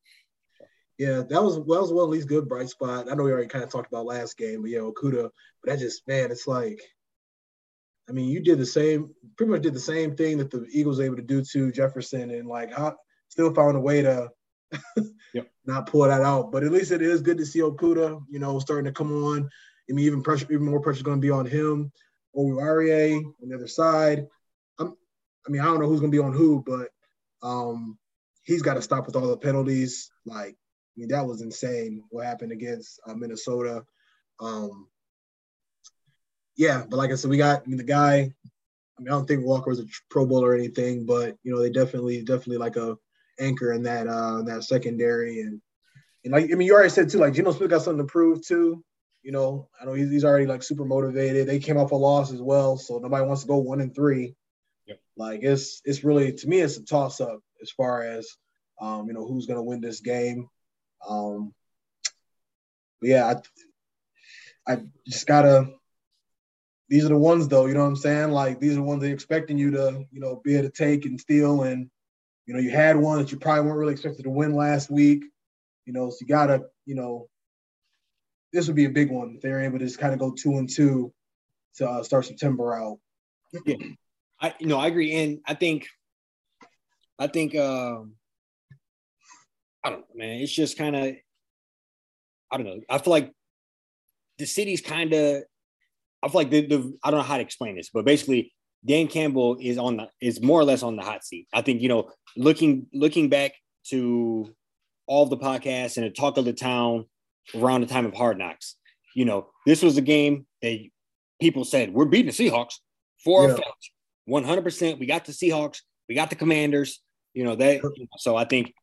Yeah, 0.97 1.23
that 1.29 1.43
was 1.43 1.55
that 1.57 1.63
was 1.65 1.91
one 1.93 2.05
of 2.05 2.11
these 2.13 2.25
good 2.25 2.47
bright 2.47 2.69
spot. 2.69 3.11
I 3.11 3.15
know 3.15 3.23
we 3.23 3.31
already 3.31 3.47
kind 3.49 3.63
of 3.63 3.69
talked 3.69 3.91
about 3.91 4.05
last 4.05 4.37
game, 4.37 4.61
but 4.61 4.71
yeah, 4.71 4.79
Okudah. 4.79 5.29
But 5.63 5.71
that 5.71 5.79
just 5.79 6.07
man, 6.07 6.31
it's 6.31 6.47
like, 6.47 6.81
I 8.07 8.11
mean, 8.11 8.29
you 8.29 8.39
did 8.39 8.59
the 8.59 8.65
same, 8.65 9.13
pretty 9.35 9.51
much 9.51 9.61
did 9.63 9.73
the 9.73 9.79
same 9.79 10.15
thing 10.15 10.37
that 10.37 10.51
the 10.51 10.65
Eagles 10.71 10.99
were 10.99 11.05
able 11.05 11.15
to 11.15 11.21
do 11.21 11.43
to 11.43 11.71
Jefferson, 11.71 12.31
and 12.31 12.47
like, 12.47 12.71
how, 12.71 12.95
still 13.29 13.53
found 13.53 13.75
a 13.77 13.79
way 13.79 14.01
to 14.01 14.29
Yep. 15.33 15.49
not 15.65 15.87
pull 15.87 16.03
that 16.03 16.21
out. 16.21 16.51
But 16.51 16.63
at 16.63 16.71
least 16.71 16.91
it 16.91 17.01
is 17.01 17.21
good 17.21 17.37
to 17.37 17.45
see 17.45 17.59
Okudah, 17.59 18.23
you 18.29 18.39
know, 18.39 18.59
starting 18.59 18.85
to 18.85 18.91
come 18.91 19.11
on. 19.11 19.49
I 19.89 19.93
mean, 19.93 20.05
even 20.05 20.23
pressure, 20.23 20.47
even 20.49 20.65
more 20.65 20.79
pressure 20.79 20.97
is 20.97 21.03
going 21.03 21.17
to 21.17 21.25
be 21.25 21.31
on 21.31 21.45
him 21.45 21.91
or 22.33 22.61
Arie 22.61 23.15
on 23.15 23.49
the 23.49 23.55
other 23.55 23.67
side. 23.67 24.27
I'm, 24.79 24.95
I 25.47 25.51
mean, 25.51 25.61
I 25.61 25.65
don't 25.65 25.79
know 25.79 25.87
who's 25.87 25.99
going 25.99 26.11
to 26.11 26.17
be 26.17 26.23
on 26.23 26.33
who, 26.33 26.63
but 26.65 26.89
um, 27.43 27.97
he's 28.43 28.61
got 28.61 28.75
to 28.75 28.81
stop 28.81 29.05
with 29.05 29.15
all 29.15 29.27
the 29.27 29.37
penalties. 29.37 30.11
Like, 30.25 30.53
I 30.53 30.95
mean, 30.97 31.09
that 31.09 31.25
was 31.25 31.41
insane 31.41 32.03
what 32.09 32.25
happened 32.25 32.51
against 32.51 32.99
uh, 33.07 33.13
Minnesota. 33.13 33.83
Um, 34.39 34.87
yeah, 36.55 36.83
but 36.89 36.97
like 36.97 37.11
I 37.11 37.15
said, 37.15 37.29
we 37.29 37.37
got 37.37 37.63
I 37.63 37.67
mean, 37.67 37.77
the 37.77 37.83
guy. 37.83 38.31
I 38.97 39.01
mean, 39.01 39.09
I 39.09 39.11
don't 39.11 39.27
think 39.27 39.45
Walker 39.45 39.69
was 39.69 39.79
a 39.79 39.85
Pro 40.09 40.25
Bowl 40.25 40.43
or 40.43 40.55
anything, 40.55 41.05
but 41.05 41.35
you 41.43 41.53
know, 41.53 41.61
they 41.61 41.69
definitely, 41.69 42.21
definitely 42.21 42.57
like 42.57 42.77
a 42.77 42.97
anchor 43.39 43.73
in 43.73 43.83
that 43.83 44.07
uh 44.07 44.37
in 44.39 44.45
that 44.45 44.63
secondary 44.63 45.41
and 45.41 45.61
and 46.23 46.33
like 46.33 46.45
I 46.51 46.55
mean, 46.55 46.67
you 46.67 46.73
already 46.73 46.89
said 46.89 47.09
too, 47.09 47.19
like 47.19 47.33
Geno 47.33 47.51
Smith 47.51 47.69
got 47.69 47.83
something 47.83 48.05
to 48.05 48.11
prove 48.11 48.45
too. 48.45 48.83
You 49.21 49.31
know, 49.31 49.67
I 49.79 49.85
know 49.85 49.93
he's, 49.93 50.09
he's 50.09 50.25
already 50.25 50.45
like 50.45 50.63
super 50.63 50.85
motivated. 50.85 51.47
They 51.47 51.59
came 51.59 51.77
off 51.77 51.91
a 51.91 51.95
loss 51.95 52.31
as 52.31 52.41
well, 52.41 52.77
so 52.77 52.99
nobody 52.99 53.25
wants 53.25 53.41
to 53.41 53.47
go 53.47 53.57
one 53.57 53.81
and 53.81 53.93
three. 53.93 54.35
Yep. 54.87 54.99
Like 55.17 55.39
it's 55.43 55.81
it's 55.85 56.03
really 56.03 56.33
to 56.33 56.47
me 56.47 56.61
it's 56.61 56.77
a 56.77 56.85
toss 56.85 57.21
up 57.21 57.41
as 57.61 57.71
far 57.71 58.03
as 58.03 58.27
um, 58.79 59.07
you 59.07 59.13
know 59.13 59.25
who's 59.25 59.45
gonna 59.45 59.63
win 59.63 59.81
this 59.81 59.99
game. 59.99 60.47
Um, 61.07 61.53
but 63.01 63.09
yeah, 63.09 63.33
I, 64.67 64.73
I 64.73 64.81
just 65.07 65.27
gotta. 65.27 65.69
These 66.87 67.05
are 67.05 67.09
the 67.09 67.17
ones 67.17 67.47
though, 67.47 67.65
you 67.65 67.73
know 67.73 67.81
what 67.81 67.87
I'm 67.87 67.95
saying? 67.95 68.31
Like 68.31 68.59
these 68.59 68.73
are 68.73 68.75
the 68.75 68.83
ones 68.83 69.01
they're 69.01 69.13
expecting 69.13 69.57
you 69.57 69.71
to, 69.71 70.05
you 70.11 70.19
know, 70.19 70.41
be 70.43 70.55
able 70.55 70.69
to 70.69 70.71
take 70.71 71.05
and 71.05 71.19
steal. 71.19 71.63
And 71.63 71.89
you 72.45 72.53
know, 72.53 72.59
you 72.59 72.69
had 72.69 72.95
one 72.95 73.17
that 73.17 73.31
you 73.31 73.39
probably 73.39 73.63
weren't 73.63 73.79
really 73.79 73.93
expected 73.93 74.23
to 74.23 74.29
win 74.29 74.53
last 74.53 74.91
week. 74.91 75.23
You 75.85 75.93
know, 75.93 76.09
so 76.09 76.17
you 76.21 76.27
gotta, 76.27 76.65
you 76.85 76.95
know, 76.95 77.27
this 78.53 78.67
would 78.67 78.75
be 78.75 78.85
a 78.85 78.89
big 78.89 79.09
one 79.09 79.33
if 79.35 79.41
they're 79.41 79.61
able 79.61 79.79
to 79.79 79.85
just 79.85 79.99
kind 79.99 80.13
of 80.13 80.19
go 80.19 80.31
two 80.31 80.57
and 80.57 80.69
two 80.69 81.11
to 81.77 81.89
uh, 81.89 82.03
start 82.03 82.25
September 82.25 82.75
out. 82.75 82.99
Yeah. 83.65 83.75
I, 84.39 84.53
you 84.59 84.67
know, 84.67 84.77
I 84.77 84.87
agree. 84.87 85.13
And 85.15 85.39
I 85.45 85.53
think, 85.55 85.87
I 87.17 87.27
think, 87.27 87.55
um, 87.55 88.13
I 89.83 89.89
don't 89.89 90.01
know, 90.01 90.15
man. 90.15 90.41
It's 90.41 90.51
just 90.51 90.77
kind 90.77 90.95
of, 90.95 91.15
I 92.51 92.57
don't 92.57 92.65
know. 92.65 92.81
I 92.89 92.97
feel 92.97 93.11
like 93.11 93.31
the 94.37 94.45
city's 94.45 94.81
kind 94.81 95.13
of, 95.13 95.43
I 96.25 96.29
feel 96.29 96.41
like 96.41 96.49
the, 96.49 96.65
the, 96.65 96.97
I 97.03 97.11
don't 97.11 97.19
know 97.19 97.25
how 97.25 97.37
to 97.37 97.43
explain 97.43 97.75
this, 97.75 97.89
but 97.93 98.03
basically, 98.03 98.51
Dan 98.85 99.07
Campbell 99.07 99.57
is 99.61 99.77
on 99.77 99.97
the, 99.97 100.07
is 100.21 100.41
more 100.41 100.59
or 100.59 100.63
less 100.63 100.83
on 100.83 100.95
the 100.95 101.01
hot 101.03 101.23
seat. 101.23 101.47
I 101.53 101.61
think, 101.61 101.81
you 101.81 101.87
know, 101.89 102.11
looking, 102.35 102.87
looking 102.93 103.29
back 103.29 103.53
to 103.89 104.53
all 105.07 105.25
the 105.27 105.37
podcasts 105.37 105.97
and 105.97 106.05
the 106.05 106.09
talk 106.11 106.37
of 106.37 106.45
the 106.45 106.53
town 106.53 107.05
around 107.55 107.81
the 107.81 107.87
time 107.87 108.05
of 108.05 108.13
Hard 108.13 108.37
Knocks, 108.37 108.75
you 109.15 109.25
know, 109.25 109.47
this 109.65 109.81
was 109.81 109.97
a 109.97 110.01
game 110.01 110.45
that 110.61 110.79
people 111.39 111.63
said, 111.63 111.93
we're 111.93 112.05
beating 112.05 112.27
the 112.27 112.31
Seahawks 112.31 112.75
for 113.23 113.47
Yeah. 113.47 113.53
a 113.53 113.57
fact. 113.57 113.91
100%. 114.29 114.99
We 114.99 115.05
got 115.05 115.25
the 115.25 115.31
Seahawks, 115.31 115.81
we 116.09 116.15
got 116.15 116.29
the 116.29 116.35
Commanders, 116.35 117.01
you 117.33 117.43
know, 117.43 117.55
that, 117.55 117.81
so 118.17 118.35
I 118.35 118.45
think, 118.45 118.73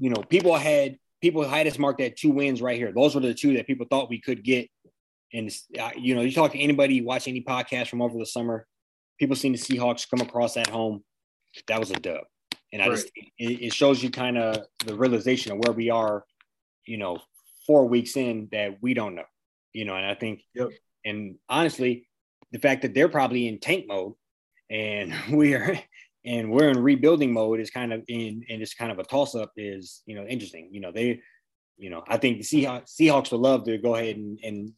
you 0.00 0.10
know, 0.10 0.22
people 0.22 0.54
had, 0.54 0.96
people 1.22 1.42
had 1.46 1.66
us 1.66 1.78
marked 1.78 2.00
at 2.00 2.16
two 2.16 2.30
wins 2.30 2.60
right 2.60 2.76
here. 2.76 2.92
Those 2.92 3.14
were 3.14 3.20
the 3.22 3.34
two 3.34 3.54
that 3.56 3.66
people 3.66 3.86
thought 3.88 4.10
we 4.10 4.20
could 4.20 4.42
get. 4.44 4.68
And, 5.36 5.50
uh, 5.78 5.90
you 5.96 6.14
know, 6.14 6.22
you 6.22 6.32
talk 6.32 6.52
to 6.52 6.58
anybody, 6.58 7.02
watch 7.02 7.28
any 7.28 7.42
podcast 7.42 7.88
from 7.88 8.00
over 8.00 8.18
the 8.18 8.26
summer, 8.26 8.66
people 9.18 9.36
seen 9.36 9.52
the 9.52 9.58
Seahawks 9.58 10.08
come 10.08 10.20
across 10.20 10.56
at 10.56 10.68
home. 10.68 11.04
That 11.68 11.80
was 11.80 11.90
a 11.90 11.94
dub. 11.94 12.22
And 12.72 12.82
I 12.82 12.88
just, 12.88 13.06
it, 13.38 13.62
it 13.62 13.72
shows 13.72 14.02
you 14.02 14.10
kind 14.10 14.38
of 14.38 14.64
the 14.84 14.96
realization 14.96 15.52
of 15.52 15.58
where 15.58 15.72
we 15.72 15.90
are, 15.90 16.24
you 16.86 16.98
know, 16.98 17.18
four 17.66 17.86
weeks 17.86 18.16
in 18.16 18.48
that 18.52 18.78
we 18.80 18.94
don't 18.94 19.14
know, 19.14 19.24
you 19.72 19.84
know, 19.84 19.94
and 19.94 20.06
I 20.06 20.14
think, 20.14 20.42
Yep. 20.54 20.70
and 21.04 21.36
honestly, 21.48 22.08
the 22.52 22.58
fact 22.58 22.82
that 22.82 22.94
they're 22.94 23.08
probably 23.08 23.48
in 23.48 23.58
tank 23.60 23.86
mode 23.88 24.14
and 24.70 25.14
we 25.32 25.54
are, 25.54 25.78
and 26.24 26.50
we're 26.50 26.68
in 26.70 26.82
rebuilding 26.82 27.32
mode 27.32 27.60
is 27.60 27.70
kind 27.70 27.92
of 27.92 28.02
in, 28.08 28.44
and 28.48 28.60
it's 28.62 28.74
kind 28.74 28.90
of 28.90 28.98
a 28.98 29.04
toss 29.04 29.34
up 29.34 29.52
is, 29.56 30.02
you 30.06 30.16
know, 30.16 30.26
interesting. 30.26 30.68
You 30.72 30.80
know, 30.80 30.92
they, 30.92 31.20
you 31.76 31.88
know, 31.90 32.02
I 32.08 32.16
think 32.16 32.38
the 32.38 32.44
Seahawks, 32.44 32.94
Seahawks 33.00 33.30
would 33.30 33.40
love 33.40 33.64
to 33.64 33.78
go 33.78 33.94
ahead 33.94 34.16
and, 34.16 34.38
and 34.42 34.72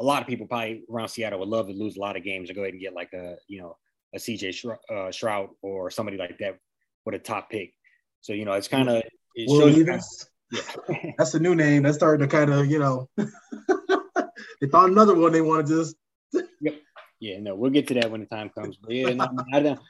a 0.00 0.04
lot 0.04 0.22
of 0.22 0.26
people 0.26 0.46
probably 0.46 0.82
around 0.90 1.08
Seattle 1.08 1.38
would 1.40 1.48
love 1.48 1.66
to 1.66 1.74
lose 1.74 1.96
a 1.96 2.00
lot 2.00 2.16
of 2.16 2.24
games 2.24 2.48
and 2.48 2.56
go 2.56 2.62
ahead 2.62 2.72
and 2.72 2.80
get 2.80 2.94
like 2.94 3.12
a, 3.12 3.36
you 3.46 3.60
know, 3.60 3.76
a 4.14 4.18
CJ 4.18 4.76
uh, 4.90 5.12
Stroud 5.12 5.50
or 5.62 5.90
somebody 5.90 6.16
like 6.16 6.38
that 6.38 6.56
with 7.04 7.14
a 7.14 7.18
top 7.18 7.50
pick. 7.50 7.74
So, 8.22 8.32
you 8.32 8.46
know, 8.46 8.54
it's 8.54 8.68
kind 8.68 8.88
of, 8.88 9.02
it 9.34 9.48
Will 9.48 9.60
shows 9.60 9.76
you 9.76 9.84
Levis, 9.84 10.26
yeah. 10.50 11.12
that's 11.18 11.34
a 11.34 11.38
new 11.38 11.54
name. 11.54 11.82
That's 11.82 11.96
starting 11.96 12.26
to 12.26 12.34
kind 12.34 12.50
of, 12.50 12.66
you 12.66 12.78
know, 12.78 13.08
they 13.16 14.68
found 14.72 14.92
another 14.92 15.14
one 15.14 15.32
they 15.32 15.42
want 15.42 15.66
to 15.66 15.84
just. 15.84 15.96
Yeah, 17.22 17.38
no, 17.38 17.54
we'll 17.54 17.70
get 17.70 17.86
to 17.88 17.94
that 18.00 18.10
when 18.10 18.20
the 18.20 18.26
time 18.26 18.48
comes. 18.48 18.78
But 18.78 18.92
yeah, 18.92 19.12
no, 19.12 19.28
I 19.52 19.60
don't. 19.60 19.80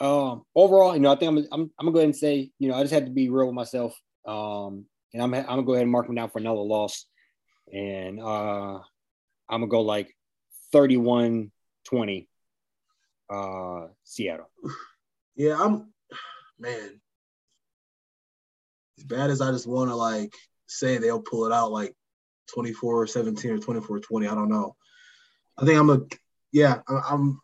Um, 0.00 0.42
overall, 0.54 0.92
you 0.92 1.00
know, 1.00 1.12
I 1.12 1.16
think 1.16 1.30
I'm, 1.30 1.38
I'm, 1.50 1.70
I'm 1.78 1.86
gonna 1.86 1.92
go 1.92 1.98
ahead 2.00 2.08
and 2.08 2.16
say, 2.16 2.50
you 2.58 2.68
know, 2.68 2.74
I 2.74 2.82
just 2.82 2.92
had 2.92 3.06
to 3.06 3.10
be 3.10 3.30
real 3.30 3.46
with 3.46 3.54
myself. 3.54 3.98
Um, 4.26 4.84
and 5.14 5.22
I'm, 5.22 5.32
I'm 5.32 5.46
gonna 5.46 5.62
go 5.62 5.72
ahead 5.72 5.84
and 5.84 5.90
mark 5.90 6.04
them 6.04 6.16
down 6.16 6.28
for 6.28 6.40
another 6.40 6.60
loss. 6.60 7.06
And 7.72 8.20
uh, 8.20 8.80
I'm 9.54 9.60
gonna 9.60 9.70
go 9.70 9.82
like 9.82 10.12
31 10.72 11.52
20 11.84 12.28
uh, 13.30 13.86
Seattle. 14.02 14.50
Yeah, 15.36 15.60
I'm 15.60 15.92
man. 16.58 17.00
As 18.98 19.04
bad 19.04 19.30
as 19.30 19.40
I 19.40 19.52
just 19.52 19.66
want 19.66 19.90
to 19.90 19.96
like 19.96 20.32
say 20.66 20.98
they'll 20.98 21.22
pull 21.22 21.46
it 21.46 21.52
out 21.52 21.70
like 21.70 21.94
24 22.52 23.06
17 23.06 23.50
or 23.52 23.58
24 23.58 24.00
20. 24.00 24.26
I 24.26 24.34
don't 24.34 24.48
know. 24.48 24.74
I 25.56 25.64
think 25.64 25.78
I'm 25.78 25.90
a 25.90 26.00
yeah, 26.50 26.80
I'm 26.88 27.40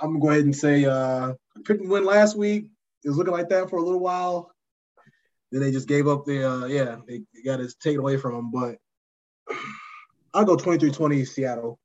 I'm 0.00 0.12
gonna 0.12 0.20
go 0.20 0.30
ahead 0.30 0.44
and 0.44 0.56
say 0.56 0.86
uh 0.86 1.32
I 1.32 1.60
couldn't 1.66 1.90
win 1.90 2.06
last 2.06 2.36
week. 2.36 2.70
It 3.04 3.08
was 3.08 3.18
looking 3.18 3.34
like 3.34 3.50
that 3.50 3.68
for 3.68 3.76
a 3.76 3.82
little 3.82 4.00
while. 4.00 4.50
Then 5.52 5.60
they 5.60 5.72
just 5.72 5.88
gave 5.88 6.08
up 6.08 6.24
the 6.24 6.50
uh 6.50 6.66
yeah, 6.66 6.96
they 7.06 7.22
got 7.44 7.60
it 7.60 7.72
taken 7.80 8.00
away 8.00 8.16
from 8.16 8.34
them. 8.34 8.50
But 8.50 8.78
I'll 10.34 10.44
go 10.44 10.56
23-20 10.56 11.26
Seattle. 11.26 11.78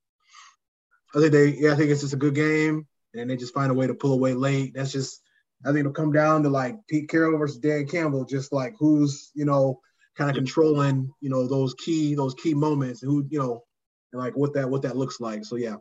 I 1.15 1.19
think 1.19 1.31
they 1.31 1.47
yeah, 1.49 1.73
I 1.73 1.75
think 1.75 1.91
it's 1.91 2.01
just 2.01 2.13
a 2.13 2.17
good 2.17 2.35
game 2.35 2.87
and 3.13 3.29
they 3.29 3.37
just 3.37 3.53
find 3.53 3.71
a 3.71 3.75
way 3.75 3.87
to 3.87 3.93
pull 3.93 4.13
away 4.13 4.33
late. 4.33 4.73
That's 4.73 4.91
just 4.91 5.21
I 5.65 5.69
think 5.69 5.79
it'll 5.79 5.93
come 5.93 6.11
down 6.11 6.43
to 6.43 6.49
like 6.49 6.75
Pete 6.87 7.09
Carroll 7.09 7.37
versus 7.37 7.57
Dan 7.57 7.87
Campbell, 7.87 8.25
just 8.25 8.51
like 8.51 8.75
who's 8.77 9.31
you 9.33 9.45
know 9.45 9.79
kind 10.17 10.29
of 10.29 10.35
controlling 10.35 11.11
you 11.21 11.29
know 11.29 11.47
those 11.47 11.73
key 11.75 12.15
those 12.15 12.33
key 12.35 12.53
moments 12.53 13.03
and 13.03 13.11
who 13.11 13.25
you 13.29 13.39
know 13.39 13.63
and 14.11 14.21
like 14.21 14.35
what 14.35 14.53
that 14.53 14.69
what 14.69 14.81
that 14.81 14.97
looks 14.97 15.19
like. 15.19 15.45
So 15.45 15.55
yeah, 15.55 15.75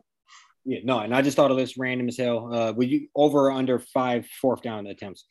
Yeah, 0.65 0.79
no, 0.83 0.99
and 0.99 1.13
I 1.15 1.21
just 1.21 1.35
thought 1.35 1.51
of 1.51 1.57
this 1.57 1.77
random 1.77 2.07
as 2.07 2.17
hell. 2.17 2.53
Uh, 2.53 2.71
would 2.71 2.89
you 2.89 3.07
over 3.15 3.47
or 3.47 3.51
under 3.51 3.79
five 3.79 4.27
fourth 4.41 4.61
down 4.61 4.87
attempts? 4.87 5.25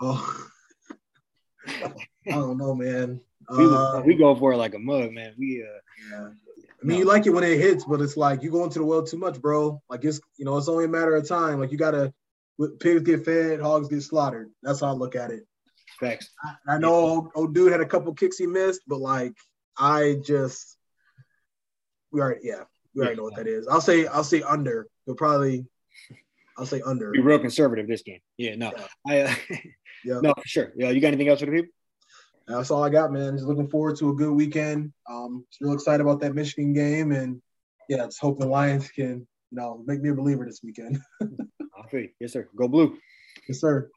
oh 0.00 0.48
I 1.66 1.92
don't 2.26 2.58
know, 2.58 2.74
man. 2.74 3.20
We, 3.50 3.66
uh, 3.66 4.00
we 4.00 4.14
go 4.14 4.34
for 4.34 4.52
it 4.52 4.56
like 4.56 4.74
a 4.74 4.78
mug, 4.78 5.12
man. 5.12 5.34
We 5.38 5.62
uh, 5.62 5.80
yeah. 6.10 6.28
I 6.84 6.86
mean, 6.86 6.96
no. 6.96 6.98
you 6.98 7.04
like 7.04 7.26
it 7.26 7.30
when 7.30 7.44
it 7.44 7.58
hits, 7.58 7.84
but 7.84 8.00
it's 8.00 8.16
like 8.16 8.42
you 8.42 8.50
go 8.50 8.64
into 8.64 8.78
the 8.78 8.84
well 8.84 9.02
too 9.02 9.18
much, 9.18 9.40
bro. 9.40 9.82
Like 9.88 10.04
it's 10.04 10.20
you 10.36 10.44
know, 10.44 10.56
it's 10.56 10.68
only 10.68 10.84
a 10.84 10.88
matter 10.88 11.14
of 11.14 11.28
time. 11.28 11.60
Like 11.60 11.72
you 11.72 11.78
gotta 11.78 12.12
pigs 12.80 13.02
get 13.02 13.24
fed, 13.24 13.60
hogs 13.60 13.88
get 13.88 14.02
slaughtered. 14.02 14.50
That's 14.62 14.80
how 14.80 14.88
I 14.88 14.92
look 14.92 15.16
at 15.16 15.30
it. 15.30 15.46
Thanks. 16.00 16.30
I, 16.42 16.74
I 16.74 16.78
know 16.78 16.94
old, 16.94 17.30
old, 17.34 17.54
dude 17.54 17.72
had 17.72 17.80
a 17.80 17.86
couple 17.86 18.12
kicks 18.14 18.38
he 18.38 18.46
missed, 18.46 18.82
but 18.86 19.00
like 19.00 19.34
I 19.78 20.16
just 20.24 20.76
we 22.12 22.20
already 22.20 22.40
yeah 22.44 22.64
we 22.94 23.02
already 23.02 23.16
know 23.16 23.24
what 23.24 23.36
that 23.36 23.46
is. 23.46 23.66
I'll 23.68 23.80
say 23.80 24.06
I'll 24.06 24.24
say 24.24 24.42
under. 24.42 24.86
You'll 25.06 25.16
probably 25.16 25.66
I'll 26.56 26.66
say 26.66 26.80
under. 26.84 27.10
Be 27.10 27.20
real 27.20 27.38
conservative 27.38 27.88
this 27.88 28.02
game. 28.02 28.20
Yeah, 28.36 28.56
no, 28.56 28.72
yeah. 28.76 28.86
I 29.06 29.20
uh, 29.22 29.34
yeah. 30.04 30.20
no 30.22 30.34
for 30.34 30.46
sure. 30.46 30.72
Yeah, 30.76 30.90
you 30.90 31.00
got 31.00 31.08
anything 31.08 31.28
else 31.28 31.40
for 31.40 31.46
the 31.46 31.52
people? 31.52 31.70
That's 32.46 32.70
all 32.70 32.84
I 32.84 32.90
got, 32.90 33.12
man. 33.12 33.36
Just 33.36 33.46
looking 33.46 33.68
forward 33.68 33.96
to 33.98 34.10
a 34.10 34.14
good 34.14 34.32
weekend. 34.32 34.92
Um, 35.08 35.46
just 35.50 35.62
real 35.62 35.72
excited 35.72 36.02
about 36.02 36.20
that 36.20 36.34
Michigan 36.34 36.74
game, 36.74 37.12
and 37.12 37.40
yeah, 37.88 38.04
just 38.04 38.20
hoping 38.20 38.40
the 38.40 38.52
Lions 38.52 38.88
can, 38.90 39.26
you 39.50 39.58
know, 39.58 39.82
make 39.86 40.02
me 40.02 40.10
a 40.10 40.14
believer 40.14 40.44
this 40.44 40.60
weekend. 40.62 41.00
I'll 41.22 42.00
Yes, 42.20 42.32
sir. 42.32 42.48
Go 42.56 42.68
blue. 42.68 42.98
Yes, 43.48 43.60
sir. 43.60 43.90